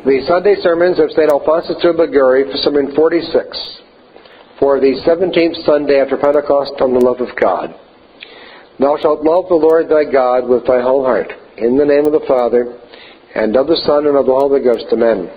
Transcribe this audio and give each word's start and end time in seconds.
The 0.00 0.24
Sunday 0.26 0.56
sermons 0.62 0.98
of 0.98 1.12
St. 1.12 1.28
Alphonsus 1.28 1.76
of 1.84 1.96
Liguori 1.96 2.48
for 2.48 2.56
Sermon 2.64 2.96
46 2.96 3.44
for 4.58 4.80
the 4.80 4.96
17th 5.04 5.60
Sunday 5.66 6.00
after 6.00 6.16
Pentecost 6.16 6.72
on 6.80 6.94
the 6.96 7.04
love 7.04 7.20
of 7.20 7.28
God. 7.36 7.76
Thou 8.80 8.96
shalt 8.96 9.20
love 9.20 9.52
the 9.52 9.60
Lord 9.60 9.92
thy 9.92 10.10
God 10.10 10.48
with 10.48 10.64
thy 10.64 10.80
whole 10.80 11.04
heart. 11.04 11.28
In 11.58 11.76
the 11.76 11.84
name 11.84 12.08
of 12.08 12.16
the 12.16 12.24
Father, 12.26 12.80
and 13.34 13.54
of 13.60 13.66
the 13.66 13.76
Son, 13.84 14.06
and 14.06 14.16
of 14.16 14.24
the 14.24 14.32
Holy 14.32 14.64
Ghost. 14.64 14.88
Amen. 14.88 15.28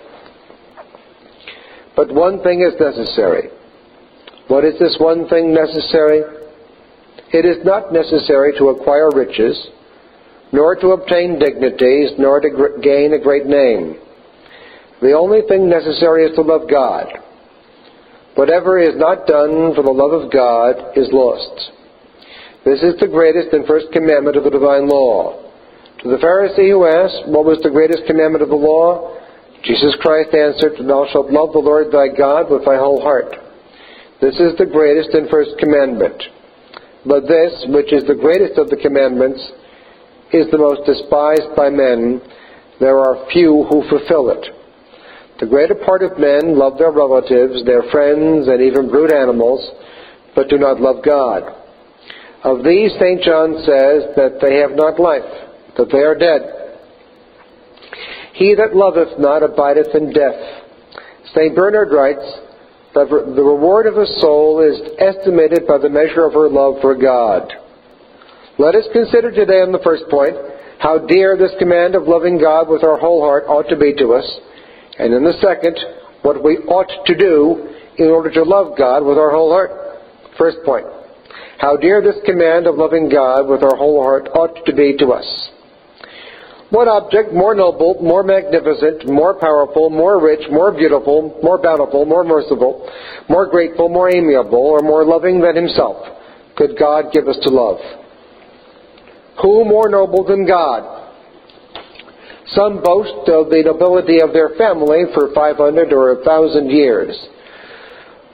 But 1.98 2.16
one 2.16 2.42
thing 2.42 2.64
is 2.64 2.80
necessary. 2.80 3.52
What 4.48 4.64
is 4.64 4.80
this 4.80 4.96
one 4.98 5.28
thing 5.28 5.54
necessary? 5.54 6.24
It 7.36 7.44
is 7.44 7.66
not 7.66 7.92
necessary 7.92 8.56
to 8.60 8.70
acquire 8.70 9.12
riches, 9.12 9.60
nor 10.54 10.78
to 10.78 10.96
obtain 10.96 11.38
dignities, 11.38 12.16
nor 12.18 12.40
to 12.40 12.80
gain 12.82 13.12
a 13.12 13.20
great 13.20 13.46
name 13.46 14.00
the 15.04 15.14
only 15.14 15.42
thing 15.48 15.70
necessary 15.70 16.26
is 16.26 16.36
to 16.36 16.42
love 16.42 16.70
God. 16.72 17.12
Whatever 18.36 18.80
is 18.80 18.96
not 18.96 19.28
done 19.28 19.76
for 19.76 19.84
the 19.84 19.92
love 19.92 20.16
of 20.16 20.32
God 20.32 20.98
is 20.98 21.12
lost. 21.12 21.72
This 22.66 22.82
is 22.82 22.96
the 23.00 23.12
greatest 23.12 23.52
and 23.52 23.68
first 23.68 23.92
commandment 23.92 24.38
of 24.38 24.44
the 24.48 24.50
divine 24.50 24.88
law. 24.88 25.44
To 26.02 26.10
the 26.10 26.18
Pharisee 26.18 26.72
who 26.72 26.88
asked, 26.88 27.28
What 27.28 27.44
was 27.44 27.60
the 27.62 27.70
greatest 27.70 28.08
commandment 28.08 28.42
of 28.42 28.50
the 28.50 28.56
law? 28.56 29.20
Jesus 29.64 29.96
Christ 30.00 30.34
answered, 30.34 30.80
Thou 30.80 31.06
shalt 31.12 31.32
love 31.32 31.52
the 31.52 31.60
Lord 31.60 31.92
thy 31.92 32.08
God 32.08 32.50
with 32.50 32.66
thy 32.66 32.80
whole 32.80 33.04
heart. 33.04 33.36
This 34.20 34.40
is 34.40 34.56
the 34.58 34.66
greatest 34.66 35.12
and 35.12 35.30
first 35.30 35.60
commandment. 35.60 36.16
But 37.06 37.28
this, 37.28 37.52
which 37.68 37.92
is 37.92 38.08
the 38.08 38.16
greatest 38.16 38.58
of 38.58 38.72
the 38.72 38.80
commandments, 38.80 39.44
is 40.32 40.50
the 40.50 40.58
most 40.58 40.88
despised 40.88 41.56
by 41.56 41.70
men. 41.70 42.24
There 42.80 42.98
are 42.98 43.28
few 43.32 43.68
who 43.70 43.84
fulfill 43.92 44.32
it. 44.32 44.63
The 45.44 45.50
greater 45.50 45.76
part 45.76 46.04
of 46.04 46.18
men 46.18 46.58
love 46.58 46.78
their 46.78 46.94
relatives, 46.94 47.66
their 47.66 47.84
friends, 47.92 48.48
and 48.48 48.62
even 48.64 48.88
brute 48.88 49.12
animals, 49.12 49.60
but 50.36 50.48
do 50.48 50.58
not 50.58 50.80
love 50.80 51.04
God. 51.04 51.44
Of 52.46 52.64
these, 52.64 52.94
St. 52.96 53.22
John 53.22 53.60
says 53.68 54.16
that 54.16 54.40
they 54.40 54.64
have 54.64 54.72
not 54.72 55.02
life, 55.02 55.28
that 55.76 55.92
they 55.92 56.00
are 56.00 56.16
dead. 56.16 56.80
He 58.36 58.56
that 58.56 58.74
loveth 58.74 59.20
not 59.20 59.44
abideth 59.44 59.94
in 59.94 60.14
death. 60.14 60.64
St. 61.36 61.54
Bernard 61.54 61.92
writes 61.92 62.24
that 62.96 63.10
the 63.12 63.44
reward 63.44 63.86
of 63.86 63.98
a 63.98 64.08
soul 64.22 64.64
is 64.64 64.80
estimated 64.98 65.68
by 65.68 65.78
the 65.78 65.92
measure 65.92 66.24
of 66.24 66.32
her 66.32 66.48
love 66.48 66.76
for 66.80 66.96
God. 66.96 67.52
Let 68.58 68.76
us 68.76 68.88
consider 68.94 69.30
today 69.30 69.60
on 69.60 69.74
the 69.74 69.84
first 69.84 70.08
point 70.10 70.38
how 70.80 71.00
dear 71.00 71.36
this 71.36 71.52
command 71.60 71.96
of 71.96 72.08
loving 72.08 72.40
God 72.40 72.70
with 72.70 72.86
our 72.86 72.98
whole 72.98 73.20
heart 73.20 73.44
ought 73.50 73.68
to 73.68 73.76
be 73.76 73.94
to 73.96 74.14
us 74.14 74.40
and 75.00 75.14
in 75.14 75.24
the 75.24 75.34
second, 75.42 75.78
what 76.22 76.44
we 76.44 76.58
ought 76.68 76.92
to 77.06 77.16
do 77.16 77.70
in 77.98 78.10
order 78.10 78.32
to 78.32 78.44
love 78.44 78.78
God 78.78 79.06
with 79.06 79.18
our 79.18 79.32
whole 79.32 79.52
heart. 79.52 79.72
First 80.38 80.58
point. 80.66 80.86
How 81.60 81.78
dear 81.78 82.02
this 82.02 82.16
command 82.26 82.68
of 82.68 82.76
loving 82.76 83.10
God 83.10 83.48
with 83.48 83.64
our 83.64 83.76
whole 83.76 84.02
heart 84.02 84.30
ought 84.34 84.66
to 84.66 84.74
be 84.74 84.98
to 84.98 85.14
us. 85.14 85.50
What 86.70 86.88
object 86.88 87.34
more 87.34 87.54
noble, 87.54 88.00
more 88.02 88.24
magnificent, 88.24 89.08
more 89.08 89.40
powerful, 89.40 89.92
more 89.92 90.20
rich, 90.20 90.42
more 90.50 90.72
beautiful, 90.72 91.40
more 91.44 91.62
bountiful, 91.62 92.06
more 92.06 92.24
merciful, 92.24 92.90
more 93.30 93.48
grateful, 93.48 93.90
more 93.90 94.10
amiable, 94.10 94.58
or 94.58 94.80
more 94.80 95.06
loving 95.06 95.40
than 95.40 95.56
himself 95.56 95.98
could 96.56 96.78
God 96.78 97.06
give 97.12 97.28
us 97.28 97.38
to 97.44 97.50
love? 97.50 97.78
Who 99.42 99.66
more 99.66 99.90
noble 99.90 100.24
than 100.24 100.48
God? 100.48 101.03
Some 102.48 102.84
boast 102.84 103.30
of 103.30 103.50
the 103.50 103.64
nobility 103.66 104.20
of 104.22 104.34
their 104.34 104.50
family 104.58 105.06
for 105.14 105.34
500 105.34 105.94
or 105.94 106.16
1,000 106.16 106.70
years. 106.70 107.16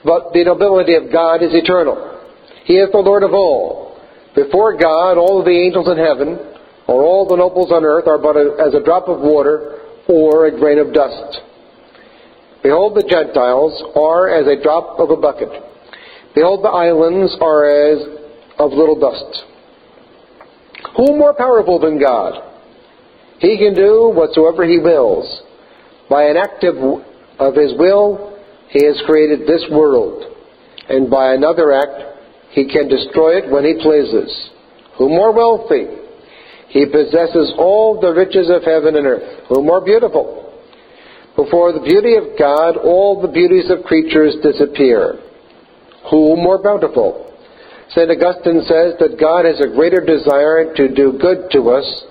But 0.04 0.32
the 0.32 0.44
nobility 0.44 0.94
of 0.94 1.12
God 1.12 1.42
is 1.42 1.54
eternal. 1.54 2.18
He 2.64 2.74
is 2.74 2.90
the 2.90 2.98
Lord 2.98 3.22
of 3.22 3.32
all. 3.32 3.98
Before 4.34 4.76
God, 4.76 5.16
all 5.16 5.44
the 5.44 5.50
angels 5.50 5.88
in 5.88 5.96
heaven, 5.96 6.38
or 6.86 7.04
all 7.04 7.28
the 7.28 7.36
nobles 7.36 7.70
on 7.70 7.84
earth, 7.84 8.06
are 8.08 8.18
but 8.18 8.36
a, 8.36 8.56
as 8.66 8.74
a 8.74 8.84
drop 8.84 9.08
of 9.08 9.20
water 9.20 9.78
or 10.08 10.46
a 10.46 10.58
grain 10.58 10.78
of 10.78 10.92
dust. 10.92 11.40
Behold, 12.62 12.96
the 12.96 13.06
Gentiles 13.08 13.82
are 13.96 14.28
as 14.28 14.46
a 14.46 14.62
drop 14.62 14.98
of 14.98 15.10
a 15.10 15.16
bucket. 15.16 15.48
Behold, 16.34 16.64
the 16.64 16.68
islands 16.68 17.36
are 17.40 17.64
as 17.64 17.98
of 18.58 18.72
little 18.72 18.98
dust. 18.98 19.44
Who 20.96 21.16
more 21.16 21.34
powerful 21.34 21.78
than 21.78 22.00
God? 22.00 22.49
He 23.40 23.56
can 23.56 23.74
do 23.74 24.12
whatsoever 24.14 24.64
he 24.64 24.78
wills. 24.78 25.24
By 26.08 26.24
an 26.24 26.36
act 26.36 26.62
of, 26.64 26.76
of 27.38 27.56
his 27.56 27.72
will, 27.78 28.38
he 28.68 28.84
has 28.84 29.00
created 29.06 29.46
this 29.46 29.64
world. 29.70 30.24
And 30.88 31.10
by 31.10 31.34
another 31.34 31.72
act, 31.72 32.52
he 32.52 32.68
can 32.68 32.88
destroy 32.88 33.38
it 33.38 33.50
when 33.50 33.64
he 33.64 33.80
pleases. 33.80 34.50
Who 34.98 35.08
more 35.08 35.32
wealthy? 35.32 35.86
He 36.68 36.84
possesses 36.84 37.52
all 37.56 38.00
the 38.00 38.12
riches 38.12 38.50
of 38.50 38.62
heaven 38.62 38.96
and 38.96 39.06
earth. 39.06 39.48
Who 39.48 39.64
more 39.64 39.84
beautiful? 39.84 40.52
Before 41.34 41.72
the 41.72 41.80
beauty 41.80 42.16
of 42.16 42.38
God, 42.38 42.76
all 42.76 43.22
the 43.22 43.32
beauties 43.32 43.70
of 43.70 43.84
creatures 43.84 44.36
disappear. 44.42 45.18
Who 46.10 46.36
more 46.36 46.62
bountiful? 46.62 47.32
St. 47.90 48.10
Augustine 48.10 48.62
says 48.68 48.94
that 49.00 49.18
God 49.18 49.46
has 49.46 49.60
a 49.60 49.74
greater 49.74 50.04
desire 50.04 50.74
to 50.74 50.94
do 50.94 51.18
good 51.18 51.50
to 51.52 51.70
us 51.70 52.04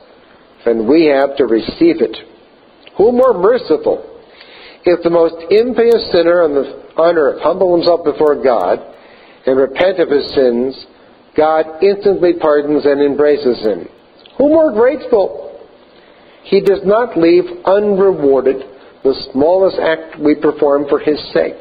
and 0.66 0.88
we 0.88 1.06
have 1.06 1.36
to 1.38 1.46
receive 1.46 2.02
it. 2.02 2.18
Who 2.98 3.12
more 3.12 3.34
merciful? 3.34 4.06
If 4.84 5.04
the 5.04 5.10
most 5.10 5.36
impious 5.52 6.12
sinner 6.12 6.44
on, 6.44 6.54
the, 6.56 7.00
on 7.00 7.18
earth 7.18 7.42
humble 7.42 7.76
himself 7.76 8.04
before 8.04 8.42
God 8.42 8.80
and 9.46 9.58
repent 9.58 10.00
of 10.00 10.10
his 10.10 10.28
sins, 10.34 10.86
God 11.36 11.66
instantly 11.82 12.34
pardons 12.34 12.86
and 12.86 13.02
embraces 13.02 13.60
him. 13.66 13.88
Who 14.38 14.50
more 14.50 14.72
grateful? 14.74 15.60
He 16.44 16.62
does 16.62 16.82
not 16.84 17.18
leave 17.18 17.44
unrewarded 17.66 18.64
the 19.04 19.16
smallest 19.32 19.80
act 19.80 20.20
we 20.20 20.36
perform 20.36 20.88
for 20.90 21.00
his 21.00 21.20
sake. 21.34 21.60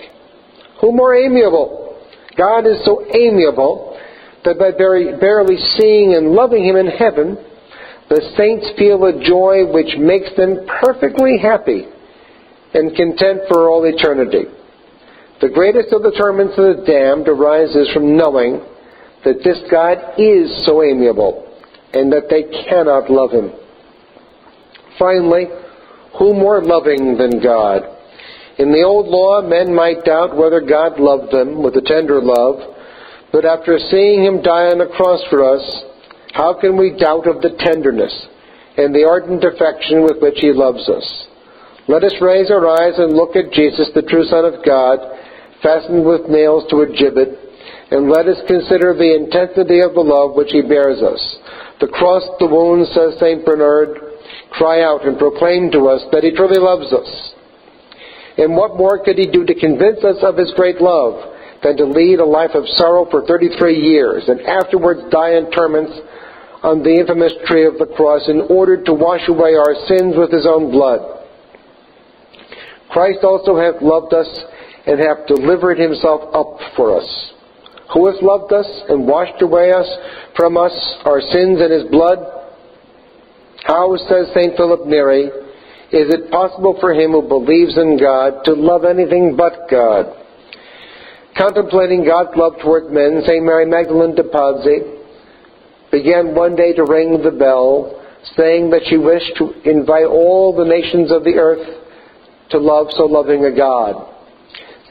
Who 0.80 0.92
more 0.92 1.14
amiable? 1.14 2.00
God 2.36 2.66
is 2.66 2.84
so 2.84 3.04
amiable 3.14 3.98
that 4.44 4.58
by 4.58 4.70
barely 4.70 5.56
seeing 5.78 6.14
and 6.14 6.32
loving 6.32 6.64
him 6.64 6.76
in 6.76 6.86
heaven, 6.86 7.36
the 8.08 8.22
saints 8.36 8.66
feel 8.78 9.04
a 9.04 9.20
joy 9.22 9.70
which 9.70 9.96
makes 9.98 10.34
them 10.36 10.66
perfectly 10.80 11.38
happy 11.38 11.84
and 12.74 12.96
content 12.96 13.40
for 13.48 13.68
all 13.68 13.84
eternity. 13.84 14.44
The 15.40 15.50
greatest 15.50 15.92
of 15.92 16.02
the 16.02 16.16
torments 16.16 16.54
of 16.56 16.64
the 16.64 16.84
damned 16.84 17.28
arises 17.28 17.88
from 17.92 18.16
knowing 18.16 18.60
that 19.24 19.44
this 19.44 19.58
God 19.70 20.18
is 20.18 20.64
so 20.64 20.82
amiable 20.82 21.44
and 21.92 22.12
that 22.12 22.28
they 22.28 22.44
cannot 22.68 23.10
love 23.10 23.30
him. 23.30 23.52
Finally, 24.98 25.46
who 26.18 26.34
more 26.34 26.62
loving 26.62 27.16
than 27.16 27.42
God? 27.42 27.82
In 28.58 28.72
the 28.72 28.82
old 28.82 29.06
law, 29.06 29.40
men 29.40 29.72
might 29.72 30.04
doubt 30.04 30.36
whether 30.36 30.60
God 30.60 30.98
loved 30.98 31.32
them 31.32 31.62
with 31.62 31.76
a 31.76 31.82
tender 31.82 32.20
love, 32.20 32.74
but 33.30 33.44
after 33.44 33.78
seeing 33.78 34.24
him 34.24 34.42
die 34.42 34.66
on 34.66 34.78
the 34.78 34.90
cross 34.96 35.22
for 35.30 35.44
us, 35.44 35.62
how 36.34 36.58
can 36.60 36.76
we 36.76 36.96
doubt 36.98 37.26
of 37.26 37.42
the 37.42 37.56
tenderness 37.58 38.14
and 38.76 38.94
the 38.94 39.04
ardent 39.04 39.44
affection 39.44 40.02
with 40.02 40.20
which 40.20 40.38
He 40.38 40.52
loves 40.52 40.88
us? 40.88 41.26
Let 41.88 42.04
us 42.04 42.14
raise 42.20 42.50
our 42.50 42.68
eyes 42.68 42.98
and 42.98 43.16
look 43.16 43.34
at 43.34 43.52
Jesus, 43.52 43.88
the 43.94 44.02
true 44.02 44.24
Son 44.24 44.44
of 44.44 44.64
God, 44.64 45.00
fastened 45.62 46.04
with 46.04 46.28
nails 46.28 46.68
to 46.70 46.84
a 46.84 46.86
gibbet, 46.86 47.32
and 47.90 48.10
let 48.12 48.28
us 48.28 48.38
consider 48.46 48.92
the 48.92 49.16
intensity 49.16 49.80
of 49.80 49.94
the 49.94 50.04
love 50.04 50.36
which 50.36 50.52
He 50.52 50.60
bears 50.60 51.00
us. 51.00 51.20
The 51.80 51.88
cross, 51.88 52.22
the 52.38 52.46
wounds, 52.46 52.92
says 52.92 53.16
St. 53.18 53.44
Bernard, 53.44 53.96
cry 54.50 54.82
out 54.82 55.06
and 55.06 55.18
proclaim 55.18 55.70
to 55.72 55.88
us 55.88 56.04
that 56.12 56.24
He 56.24 56.36
truly 56.36 56.60
loves 56.60 56.92
us. 56.92 57.08
And 58.36 58.54
what 58.54 58.76
more 58.76 59.02
could 59.02 59.16
He 59.16 59.26
do 59.26 59.44
to 59.44 59.54
convince 59.54 60.04
us 60.04 60.20
of 60.22 60.36
His 60.36 60.52
great 60.54 60.80
love 60.80 61.16
than 61.62 61.76
to 61.76 61.84
lead 61.84 62.20
a 62.20 62.24
life 62.24 62.54
of 62.54 62.68
sorrow 62.76 63.06
for 63.10 63.26
33 63.26 63.74
years 63.74 64.28
and 64.28 64.40
afterwards 64.42 65.00
die 65.10 65.34
in 65.34 65.50
torments 65.50 65.96
on 66.62 66.82
the 66.82 66.90
infamous 66.90 67.32
tree 67.46 67.66
of 67.66 67.78
the 67.78 67.86
cross 67.94 68.28
in 68.28 68.42
order 68.50 68.82
to 68.82 68.92
wash 68.92 69.22
away 69.28 69.54
our 69.54 69.74
sins 69.86 70.14
with 70.16 70.32
his 70.32 70.46
own 70.46 70.70
blood. 70.70 71.00
Christ 72.90 73.20
also 73.22 73.56
hath 73.56 73.80
loved 73.82 74.12
us 74.12 74.28
and 74.86 74.98
hath 74.98 75.26
delivered 75.26 75.78
himself 75.78 76.34
up 76.34 76.58
for 76.74 76.98
us. 76.98 77.06
Who 77.94 78.06
hath 78.10 78.22
loved 78.22 78.52
us 78.52 78.66
and 78.88 79.06
washed 79.06 79.40
away 79.40 79.72
us 79.72 79.86
from 80.36 80.56
us 80.56 80.72
our 81.04 81.20
sins 81.20 81.60
in 81.60 81.70
his 81.70 81.84
blood? 81.90 82.18
How, 83.64 83.94
says 84.08 84.32
St. 84.34 84.56
Philip 84.56 84.86
Neri, 84.86 85.30
is 85.90 86.12
it 86.12 86.30
possible 86.30 86.76
for 86.80 86.92
him 86.92 87.12
who 87.12 87.22
believes 87.22 87.76
in 87.76 87.98
God 87.98 88.44
to 88.44 88.52
love 88.52 88.84
anything 88.84 89.36
but 89.36 89.70
God? 89.70 90.06
Contemplating 91.36 92.04
God's 92.04 92.36
love 92.36 92.54
toward 92.60 92.90
men, 92.90 93.22
St. 93.26 93.44
Mary 93.44 93.64
Magdalene 93.64 94.14
de 94.14 94.24
Pazzi 94.24 94.97
began 95.90 96.34
one 96.34 96.56
day 96.56 96.72
to 96.74 96.84
ring 96.84 97.22
the 97.22 97.30
bell, 97.30 98.04
saying 98.36 98.70
that 98.70 98.82
she 98.88 98.96
wished 98.96 99.36
to 99.36 99.52
invite 99.68 100.06
all 100.06 100.54
the 100.56 100.64
nations 100.64 101.10
of 101.10 101.24
the 101.24 101.34
earth 101.34 101.66
to 102.50 102.58
love 102.58 102.88
so 102.90 103.04
loving 103.04 103.44
a 103.44 103.54
God. 103.54 104.14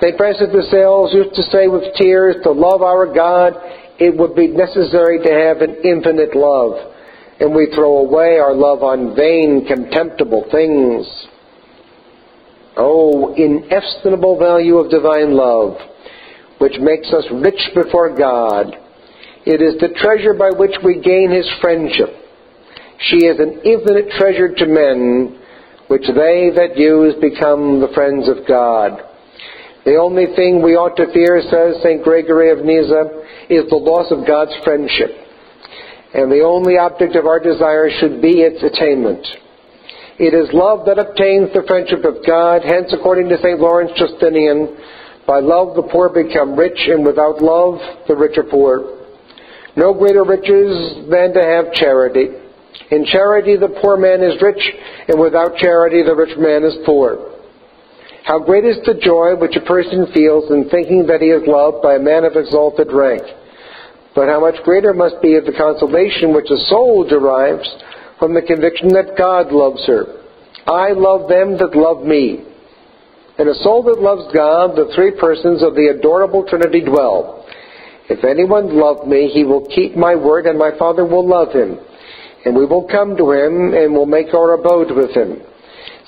St. 0.02 0.16
Francis 0.16 0.50
de 0.54 0.62
Sales 0.70 1.14
used 1.14 1.34
to 1.36 1.44
say 1.44 1.68
with 1.68 1.96
tears, 1.96 2.36
to 2.44 2.52
love 2.52 2.82
our 2.82 3.12
God, 3.12 3.54
it 4.00 4.16
would 4.16 4.36
be 4.36 4.48
necessary 4.48 5.18
to 5.20 5.32
have 5.32 5.62
an 5.62 5.78
infinite 5.84 6.36
love. 6.36 6.94
And 7.40 7.54
we 7.54 7.68
throw 7.74 7.98
away 8.00 8.38
our 8.38 8.54
love 8.54 8.84
on 8.84 9.16
vain, 9.16 9.66
contemptible 9.66 10.46
things. 10.52 11.06
Oh, 12.76 13.34
inestimable 13.34 14.38
value 14.38 14.78
of 14.78 14.92
divine 14.92 15.36
love, 15.36 15.78
which 16.60 16.80
makes 16.80 17.08
us 17.12 17.26
rich 17.32 17.62
before 17.74 18.16
God. 18.16 18.76
It 19.48 19.64
is 19.64 19.80
the 19.80 19.96
treasure 20.04 20.36
by 20.36 20.52
which 20.52 20.76
we 20.84 21.00
gain 21.00 21.32
his 21.32 21.48
friendship. 21.64 22.12
She 23.08 23.32
is 23.32 23.40
an 23.40 23.64
infinite 23.64 24.12
treasure 24.20 24.52
to 24.52 24.66
men, 24.68 25.40
which 25.88 26.04
they 26.04 26.52
that 26.52 26.76
use 26.76 27.16
become 27.24 27.80
the 27.80 27.88
friends 27.96 28.28
of 28.28 28.44
God. 28.44 29.00
The 29.88 29.96
only 29.96 30.36
thing 30.36 30.60
we 30.60 30.76
ought 30.76 31.00
to 31.00 31.08
fear, 31.16 31.40
says 31.48 31.80
St. 31.80 32.04
Gregory 32.04 32.52
of 32.52 32.60
Nyssa, 32.68 33.24
is 33.48 33.64
the 33.72 33.80
loss 33.80 34.12
of 34.12 34.28
God's 34.28 34.52
friendship. 34.68 35.16
And 36.12 36.28
the 36.28 36.44
only 36.44 36.76
object 36.76 37.16
of 37.16 37.24
our 37.24 37.40
desire 37.40 37.88
should 38.04 38.20
be 38.20 38.44
its 38.44 38.60
attainment. 38.60 39.24
It 40.20 40.36
is 40.36 40.52
love 40.52 40.84
that 40.92 41.00
obtains 41.00 41.56
the 41.56 41.64
friendship 41.64 42.04
of 42.04 42.20
God. 42.28 42.68
Hence, 42.68 42.92
according 42.92 43.32
to 43.32 43.40
St. 43.40 43.64
Lawrence 43.64 43.96
Justinian, 43.96 44.76
by 45.24 45.40
love 45.40 45.80
the 45.80 45.88
poor 45.88 46.12
become 46.12 46.60
rich, 46.60 46.84
and 46.92 47.08
without 47.08 47.40
love 47.40 47.80
the 48.12 48.16
rich 48.18 48.36
are 48.36 48.44
poor. 48.44 48.97
No 49.77 49.94
greater 49.94 50.24
riches 50.24 51.07
than 51.07 51.33
to 51.33 51.41
have 51.41 51.71
charity. 51.74 52.33
In 52.89 53.06
charity 53.06 53.56
the 53.56 53.77
poor 53.81 53.95
man 53.95 54.24
is 54.24 54.41
rich, 54.41 54.62
and 55.07 55.21
without 55.21 55.56
charity 55.57 56.01
the 56.03 56.15
rich 56.15 56.35
man 56.38 56.63
is 56.63 56.75
poor. 56.83 57.38
How 58.25 58.39
great 58.39 58.65
is 58.65 58.77
the 58.83 59.00
joy 59.00 59.39
which 59.39 59.56
a 59.56 59.62
person 59.62 60.07
feels 60.13 60.51
in 60.51 60.68
thinking 60.69 61.06
that 61.07 61.21
he 61.21 61.27
is 61.27 61.47
loved 61.47 61.81
by 61.81 61.95
a 61.95 62.00
man 62.00 62.25
of 62.25 62.35
exalted 62.35 62.91
rank. 62.91 63.24
But 64.15 64.27
how 64.27 64.41
much 64.41 64.62
greater 64.65 64.94
must 64.94 65.21
be 65.21 65.39
the 65.39 65.56
consolation 65.56 66.33
which 66.33 66.50
a 66.50 66.57
soul 66.68 67.07
derives 67.07 67.69
from 68.19 68.33
the 68.33 68.41
conviction 68.41 68.89
that 68.89 69.15
God 69.15 69.53
loves 69.53 69.85
her. 69.85 70.25
I 70.65 70.91
love 70.91 71.29
them 71.29 71.56
that 71.59 71.77
love 71.77 72.03
me. 72.03 72.44
In 73.39 73.47
a 73.47 73.53
soul 73.62 73.83
that 73.83 74.01
loves 74.01 74.25
God, 74.33 74.75
the 74.75 74.91
three 74.95 75.12
persons 75.12 75.62
of 75.62 75.75
the 75.75 75.94
adorable 75.95 76.44
Trinity 76.50 76.81
dwell. 76.81 77.47
If 78.09 78.24
anyone 78.24 78.77
love 78.80 79.07
me, 79.07 79.27
he 79.27 79.44
will 79.44 79.68
keep 79.68 79.95
my 79.95 80.15
word, 80.15 80.45
and 80.45 80.57
my 80.57 80.71
Father 80.77 81.06
will 81.06 81.27
love 81.27 81.54
him. 81.54 81.77
And 82.45 82.56
we 82.56 82.65
will 82.65 82.88
come 82.88 83.18
to 83.18 83.31
him, 83.31 83.74
and 83.74 83.94
will 83.94 84.06
make 84.06 84.33
our 84.33 84.54
abode 84.54 84.95
with 84.95 85.12
him. 85.12 85.42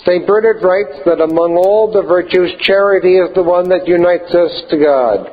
St. 0.06 0.26
Bernard 0.26 0.64
writes 0.64 0.98
that 1.06 1.20
among 1.20 1.58
all 1.58 1.92
the 1.92 2.02
virtues, 2.02 2.56
charity 2.62 3.18
is 3.18 3.34
the 3.36 3.44
one 3.44 3.68
that 3.68 3.86
unites 3.86 4.34
us 4.34 4.64
to 4.70 4.78
God. 4.80 5.28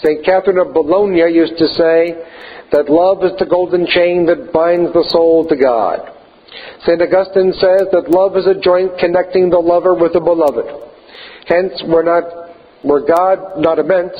St. 0.00 0.24
Catherine 0.24 0.58
of 0.58 0.72
Bologna 0.72 1.28
used 1.32 1.58
to 1.58 1.68
say 1.68 2.16
that 2.72 2.88
love 2.88 3.22
is 3.24 3.32
the 3.38 3.46
golden 3.46 3.86
chain 3.86 4.24
that 4.26 4.52
binds 4.52 4.92
the 4.92 5.04
soul 5.08 5.46
to 5.48 5.56
God. 5.56 6.00
St. 6.84 7.00
Augustine 7.00 7.52
says 7.52 7.88
that 7.92 8.08
love 8.08 8.36
is 8.36 8.46
a 8.46 8.58
joint 8.58 8.96
connecting 8.98 9.50
the 9.50 9.58
lover 9.58 9.94
with 9.94 10.12
the 10.12 10.20
beloved. 10.20 10.64
Hence, 11.46 11.72
we're 11.86 12.04
not, 12.04 12.24
were 12.84 13.04
God 13.04 13.60
not 13.60 13.78
immense, 13.78 14.16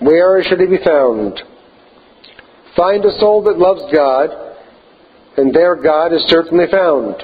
where 0.00 0.42
should 0.42 0.60
he 0.60 0.66
be 0.66 0.84
found? 0.84 1.40
Find 2.76 3.04
a 3.04 3.18
soul 3.18 3.42
that 3.44 3.58
loves 3.58 3.82
God, 3.94 4.30
and 5.36 5.54
there 5.54 5.76
God 5.76 6.12
is 6.12 6.22
certainly 6.28 6.66
found. 6.70 7.22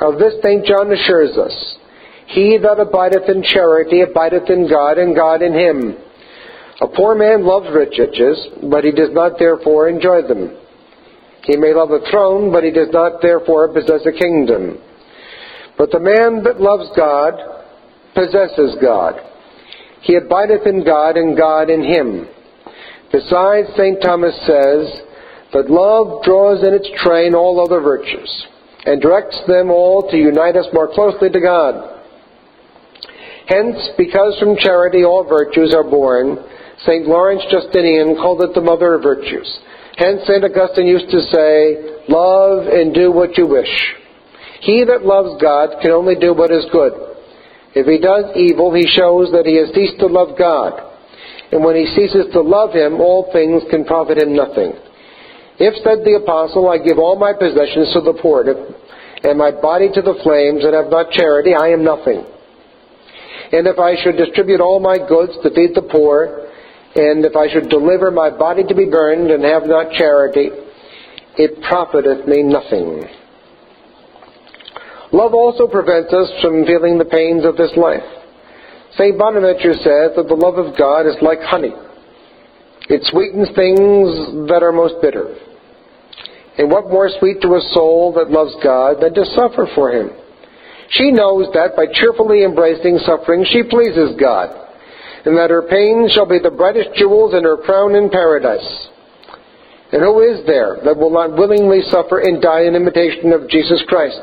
Of 0.00 0.18
this 0.18 0.34
St. 0.42 0.64
John 0.64 0.92
assures 0.92 1.36
us, 1.36 1.76
He 2.28 2.56
that 2.62 2.78
abideth 2.78 3.28
in 3.28 3.42
charity 3.42 4.02
abideth 4.02 4.48
in 4.48 4.68
God, 4.68 4.98
and 4.98 5.14
God 5.14 5.42
in 5.42 5.52
him. 5.52 5.96
A 6.80 6.86
poor 6.86 7.14
man 7.14 7.44
loves 7.44 7.66
riches, 7.74 8.38
but 8.70 8.84
he 8.84 8.92
does 8.92 9.10
not 9.12 9.38
therefore 9.38 9.88
enjoy 9.88 10.22
them. 10.22 10.56
He 11.44 11.56
may 11.56 11.74
love 11.74 11.90
a 11.90 12.00
throne, 12.10 12.52
but 12.52 12.64
he 12.64 12.70
does 12.70 12.88
not 12.92 13.20
therefore 13.20 13.72
possess 13.72 14.06
a 14.06 14.12
kingdom. 14.12 14.78
But 15.76 15.90
the 15.90 16.00
man 16.00 16.42
that 16.44 16.60
loves 16.60 16.88
God 16.96 17.34
possesses 18.14 18.76
God. 18.80 19.14
He 20.02 20.16
abideth 20.16 20.66
in 20.66 20.84
God, 20.84 21.16
and 21.16 21.36
God 21.36 21.70
in 21.70 21.82
him. 21.82 22.26
Besides, 23.12 23.68
St. 23.76 24.00
Thomas 24.02 24.34
says 24.46 25.02
that 25.52 25.70
love 25.70 26.22
draws 26.22 26.62
in 26.62 26.74
its 26.74 26.88
train 27.02 27.34
all 27.34 27.60
other 27.60 27.80
virtues 27.80 28.46
and 28.86 29.00
directs 29.00 29.38
them 29.46 29.70
all 29.70 30.08
to 30.10 30.16
unite 30.16 30.56
us 30.56 30.66
more 30.72 30.88
closely 30.92 31.28
to 31.28 31.40
God. 31.40 31.98
Hence, 33.46 33.76
because 33.98 34.38
from 34.38 34.56
charity 34.56 35.04
all 35.04 35.26
virtues 35.28 35.74
are 35.74 35.84
born, 35.84 36.38
St. 36.86 37.06
Lawrence 37.06 37.42
Justinian 37.50 38.14
called 38.16 38.42
it 38.42 38.54
the 38.54 38.60
mother 38.60 38.94
of 38.94 39.02
virtues. 39.02 39.58
Hence, 39.96 40.22
St. 40.24 40.44
Augustine 40.44 40.86
used 40.86 41.10
to 41.10 41.20
say, 41.20 41.98
Love 42.08 42.68
and 42.68 42.94
do 42.94 43.12
what 43.12 43.36
you 43.36 43.46
wish. 43.46 43.68
He 44.60 44.84
that 44.84 45.04
loves 45.04 45.40
God 45.42 45.80
can 45.82 45.90
only 45.90 46.14
do 46.14 46.32
what 46.32 46.52
is 46.52 46.64
good. 46.72 47.09
If 47.74 47.86
he 47.86 47.98
does 48.02 48.34
evil, 48.34 48.74
he 48.74 48.86
shows 48.86 49.30
that 49.30 49.46
he 49.46 49.56
has 49.62 49.70
ceased 49.74 50.00
to 50.00 50.06
love 50.06 50.36
God. 50.36 50.74
And 51.52 51.62
when 51.62 51.76
he 51.76 51.86
ceases 51.94 52.26
to 52.32 52.40
love 52.40 52.74
him, 52.74 53.00
all 53.00 53.30
things 53.32 53.62
can 53.70 53.84
profit 53.84 54.18
him 54.18 54.34
nothing. 54.34 54.74
If, 55.58 55.74
said 55.84 56.02
the 56.06 56.18
apostle, 56.22 56.70
I 56.70 56.78
give 56.78 56.98
all 56.98 57.18
my 57.18 57.32
possessions 57.36 57.92
to 57.92 58.00
the 58.00 58.16
poor, 58.16 58.42
and 58.42 59.38
my 59.38 59.50
body 59.50 59.90
to 59.92 60.02
the 60.02 60.18
flames, 60.22 60.64
and 60.64 60.74
have 60.74 60.90
not 60.90 61.12
charity, 61.12 61.54
I 61.54 61.68
am 61.68 61.84
nothing. 61.84 62.24
And 63.52 63.66
if 63.66 63.78
I 63.78 63.94
should 64.02 64.16
distribute 64.16 64.60
all 64.60 64.80
my 64.80 64.96
goods 64.96 65.34
to 65.42 65.50
feed 65.50 65.74
the 65.74 65.82
poor, 65.82 66.48
and 66.94 67.24
if 67.24 67.36
I 67.36 67.52
should 67.52 67.68
deliver 67.68 68.10
my 68.10 68.30
body 68.30 68.64
to 68.64 68.74
be 68.74 68.86
burned, 68.86 69.30
and 69.30 69.44
have 69.44 69.66
not 69.66 69.92
charity, 69.92 70.50
it 71.36 71.62
profiteth 71.62 72.26
me 72.26 72.42
nothing. 72.42 73.04
Love 75.12 75.34
also 75.34 75.66
prevents 75.66 76.12
us 76.12 76.30
from 76.40 76.64
feeling 76.64 76.98
the 76.98 77.04
pains 77.04 77.44
of 77.44 77.56
this 77.56 77.72
life. 77.76 78.04
St. 78.94 79.18
Bonaventure 79.18 79.74
says 79.74 80.14
that 80.16 80.26
the 80.28 80.34
love 80.34 80.58
of 80.58 80.76
God 80.76 81.06
is 81.06 81.16
like 81.22 81.40
honey. 81.42 81.74
It 82.88 83.02
sweetens 83.06 83.48
things 83.54 84.48
that 84.50 84.62
are 84.62 84.72
most 84.72 85.02
bitter. 85.02 85.34
And 86.58 86.70
what 86.70 86.90
more 86.90 87.08
sweet 87.18 87.40
to 87.42 87.54
a 87.54 87.62
soul 87.72 88.12
that 88.14 88.30
loves 88.30 88.54
God 88.62 89.00
than 89.00 89.14
to 89.14 89.24
suffer 89.34 89.66
for 89.74 89.90
Him? 89.90 90.10
She 90.90 91.10
knows 91.10 91.46
that 91.54 91.76
by 91.76 91.86
cheerfully 91.86 92.42
embracing 92.42 92.98
suffering, 93.06 93.46
she 93.46 93.62
pleases 93.62 94.18
God, 94.18 94.50
and 95.24 95.38
that 95.38 95.50
her 95.50 95.62
pains 95.62 96.12
shall 96.12 96.26
be 96.26 96.40
the 96.42 96.50
brightest 96.50 96.90
jewels 96.96 97.34
in 97.34 97.44
her 97.44 97.56
crown 97.58 97.94
in 97.94 98.10
paradise. 98.10 98.88
And 99.92 100.02
who 100.02 100.20
is 100.22 100.44
there 100.46 100.78
that 100.84 100.96
will 100.96 101.10
not 101.10 101.36
willingly 101.38 101.82
suffer 101.90 102.18
and 102.18 102.42
die 102.42 102.62
in 102.66 102.74
imitation 102.74 103.32
of 103.32 103.48
Jesus 103.48 103.82
Christ, 103.86 104.20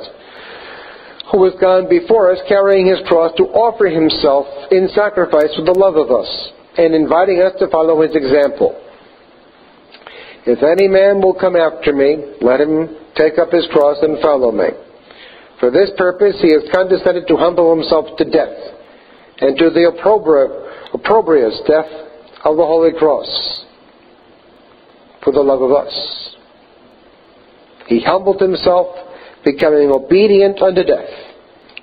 who 1.32 1.44
has 1.44 1.54
gone 1.60 1.90
before 1.90 2.32
us 2.32 2.40
carrying 2.48 2.88
his 2.88 3.00
cross 3.08 3.32
to 3.38 3.44
offer 3.52 3.88
himself 3.88 4.48
in 4.72 4.88
sacrifice 4.96 5.54
for 5.56 5.64
the 5.66 5.78
love 5.78 5.98
of 5.98 6.12
us, 6.12 6.52
and 6.78 6.96
inviting 6.96 7.42
us 7.42 7.54
to 7.60 7.68
follow 7.68 8.02
his 8.02 8.16
example? 8.16 8.76
If 10.46 10.64
any 10.64 10.88
man 10.88 11.20
will 11.20 11.34
come 11.34 11.58
after 11.58 11.92
me, 11.92 12.38
let 12.40 12.62
him 12.62 12.96
take 13.16 13.38
up 13.38 13.52
his 13.52 13.68
cross 13.72 13.98
and 14.02 14.22
follow 14.22 14.52
me. 14.52 14.70
For 15.60 15.72
this 15.72 15.90
purpose 15.98 16.40
he 16.42 16.54
has 16.54 16.64
condescended 16.72 17.28
to 17.28 17.36
humble 17.36 17.76
himself 17.76 18.16
to 18.18 18.24
death, 18.24 18.56
and 19.40 19.58
to 19.58 19.70
the 19.70 19.92
opprobrious 20.94 21.60
death 21.68 21.92
of 22.46 22.56
the 22.56 22.66
Holy 22.66 22.94
Cross, 22.98 23.66
for 25.24 25.34
the 25.34 25.42
love 25.42 25.62
of 25.62 25.72
us. 25.72 26.36
He 27.88 28.02
humbled 28.02 28.40
himself, 28.40 28.88
becoming 29.44 29.92
obedient 29.92 30.62
unto 30.62 30.84
death, 30.84 31.10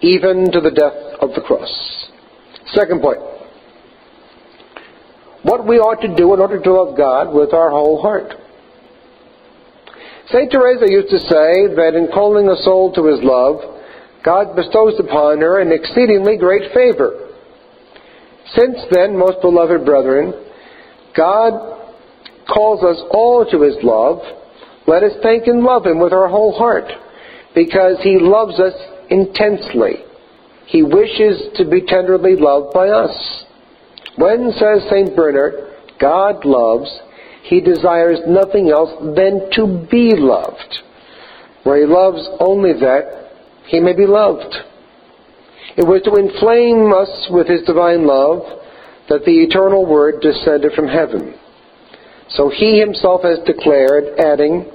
even 0.00 0.50
to 0.52 0.61
the 0.61 0.70
death 0.70 1.20
of 1.20 1.34
the 1.34 1.40
cross. 1.40 1.70
Second 2.75 3.00
point. 3.00 3.20
What 5.42 5.66
we 5.66 5.76
ought 5.76 6.00
to 6.00 6.14
do 6.16 6.32
in 6.32 6.40
order 6.40 6.61
to 6.61 6.73
love 6.73 6.96
God 6.96 7.34
with 7.34 7.52
our 7.52 7.70
whole 7.70 8.00
heart. 8.00 8.32
St. 10.28 10.50
Teresa 10.50 10.87
used 10.88 11.11
to 11.11 11.18
say 11.18 11.68
that 11.76 11.92
in 11.94 12.08
calling 12.12 12.49
a 12.49 12.56
soul 12.64 12.92
to 12.94 13.04
his 13.06 13.20
love, 13.23 13.61
God 14.25 14.56
bestows 14.56 14.99
upon 14.99 15.42
her 15.42 15.61
an 15.61 15.70
exceedingly 15.70 16.38
great 16.38 16.73
favor. 16.73 17.28
Since 18.56 18.78
then, 18.90 19.18
most 19.18 19.42
beloved 19.42 19.84
brethren, 19.84 20.32
God 21.14 21.52
calls 22.49 22.82
us 22.82 23.02
all 23.11 23.46
to 23.50 23.61
his 23.62 23.76
love. 23.82 24.20
Let 24.87 25.02
us 25.02 25.12
thank 25.23 25.46
and 25.46 25.62
love 25.62 25.84
him 25.84 25.99
with 25.99 26.12
our 26.12 26.28
whole 26.28 26.56
heart, 26.56 26.90
because 27.54 27.96
he 28.02 28.18
loves 28.18 28.58
us 28.61 28.75
intensely. 29.11 30.04
He 30.66 30.82
wishes 30.82 31.49
to 31.56 31.64
be 31.68 31.82
tenderly 31.87 32.37
loved 32.37 32.73
by 32.73 32.88
us. 32.88 33.44
When, 34.16 34.52
says 34.52 34.88
St. 34.90 35.14
Bernard, 35.14 35.54
God 36.00 36.44
loves, 36.44 36.90
he 37.44 37.61
desires 37.61 38.20
nothing 38.26 38.70
else 38.70 38.90
than 39.16 39.50
to 39.52 39.87
be 39.90 40.14
loved. 40.16 40.78
Where 41.64 41.80
he 41.80 41.87
loves 41.87 42.26
only 42.40 42.73
that 42.75 43.30
he 43.66 43.80
may 43.80 43.94
be 43.94 44.06
loved. 44.06 44.54
It 45.76 45.87
was 45.87 46.02
to 46.02 46.14
inflame 46.14 46.92
us 46.92 47.28
with 47.30 47.49
his 47.49 47.62
divine 47.66 48.06
love 48.06 48.42
that 49.08 49.25
the 49.25 49.42
eternal 49.42 49.87
Word 49.87 50.20
descended 50.20 50.73
from 50.73 50.88
heaven. 50.88 51.34
So 52.30 52.49
he 52.49 52.78
himself 52.78 53.23
has 53.23 53.38
declared, 53.44 54.18
adding, 54.18 54.70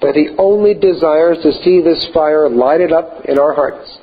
that 0.00 0.14
he 0.14 0.34
only 0.38 0.74
desires 0.74 1.38
to 1.42 1.52
see 1.64 1.80
this 1.80 2.06
fire 2.14 2.48
lighted 2.48 2.92
up 2.92 3.24
in 3.26 3.38
our 3.38 3.52
hearts. 3.52 3.98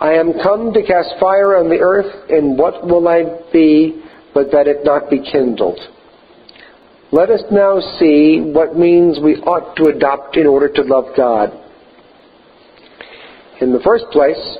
I 0.00 0.14
am 0.14 0.32
come 0.42 0.72
to 0.72 0.82
cast 0.82 1.14
fire 1.20 1.56
on 1.56 1.68
the 1.68 1.78
earth, 1.78 2.30
and 2.30 2.58
what 2.58 2.86
will 2.86 3.06
I 3.08 3.22
be 3.52 4.02
but 4.34 4.50
that 4.50 4.66
it 4.66 4.84
not 4.84 5.10
be 5.10 5.20
kindled? 5.20 5.78
Let 7.12 7.30
us 7.30 7.42
now 7.52 7.78
see 8.00 8.40
what 8.40 8.76
means 8.76 9.20
we 9.22 9.36
ought 9.36 9.76
to 9.76 9.84
adopt 9.84 10.36
in 10.36 10.46
order 10.46 10.68
to 10.68 10.82
love 10.82 11.14
God. 11.16 11.50
In 13.60 13.72
the 13.72 13.80
first 13.84 14.06
place, 14.10 14.58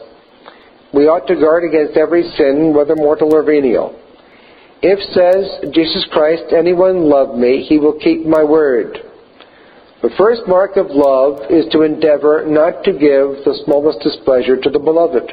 we 0.95 1.09
ought 1.09 1.27
to 1.27 1.35
guard 1.35 1.65
against 1.65 1.99
every 1.99 2.31
sin, 2.37 2.73
whether 2.73 2.95
mortal 2.95 3.35
or 3.35 3.43
venial. 3.43 3.99
If, 4.83 5.01
says 5.13 5.73
Jesus 5.75 6.07
Christ, 6.13 6.53
anyone 6.57 7.11
love 7.11 7.37
me, 7.37 7.67
he 7.69 7.79
will 7.79 7.99
keep 7.99 8.25
my 8.25 8.45
word. 8.45 8.99
The 10.05 10.13
first 10.19 10.43
mark 10.47 10.77
of 10.77 10.93
love 10.93 11.49
is 11.49 11.65
to 11.73 11.81
endeavor 11.81 12.45
not 12.45 12.85
to 12.85 12.93
give 12.93 13.41
the 13.41 13.57
smallest 13.65 14.05
displeasure 14.05 14.61
to 14.61 14.69
the 14.69 14.79
beloved. 14.79 15.33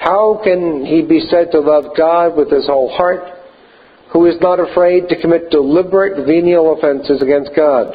How 0.00 0.40
can 0.42 0.80
he 0.80 1.02
be 1.04 1.20
said 1.28 1.52
to 1.52 1.60
love 1.60 1.92
God 1.94 2.38
with 2.38 2.50
his 2.50 2.64
whole 2.64 2.88
heart, 2.88 3.20
who 4.14 4.24
is 4.24 4.40
not 4.40 4.64
afraid 4.64 5.10
to 5.10 5.20
commit 5.20 5.50
deliberate 5.50 6.24
venial 6.24 6.72
offenses 6.72 7.20
against 7.20 7.52
God? 7.54 7.92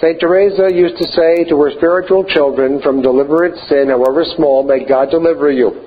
St. 0.00 0.18
Teresa 0.18 0.72
used 0.72 0.96
to 0.96 1.12
say 1.12 1.44
to 1.44 1.60
her 1.60 1.76
spiritual 1.76 2.24
children, 2.24 2.80
from 2.80 3.02
deliberate 3.02 3.60
sin, 3.68 3.92
however 3.92 4.24
small, 4.24 4.64
may 4.64 4.88
God 4.88 5.10
deliver 5.10 5.52
you. 5.52 5.84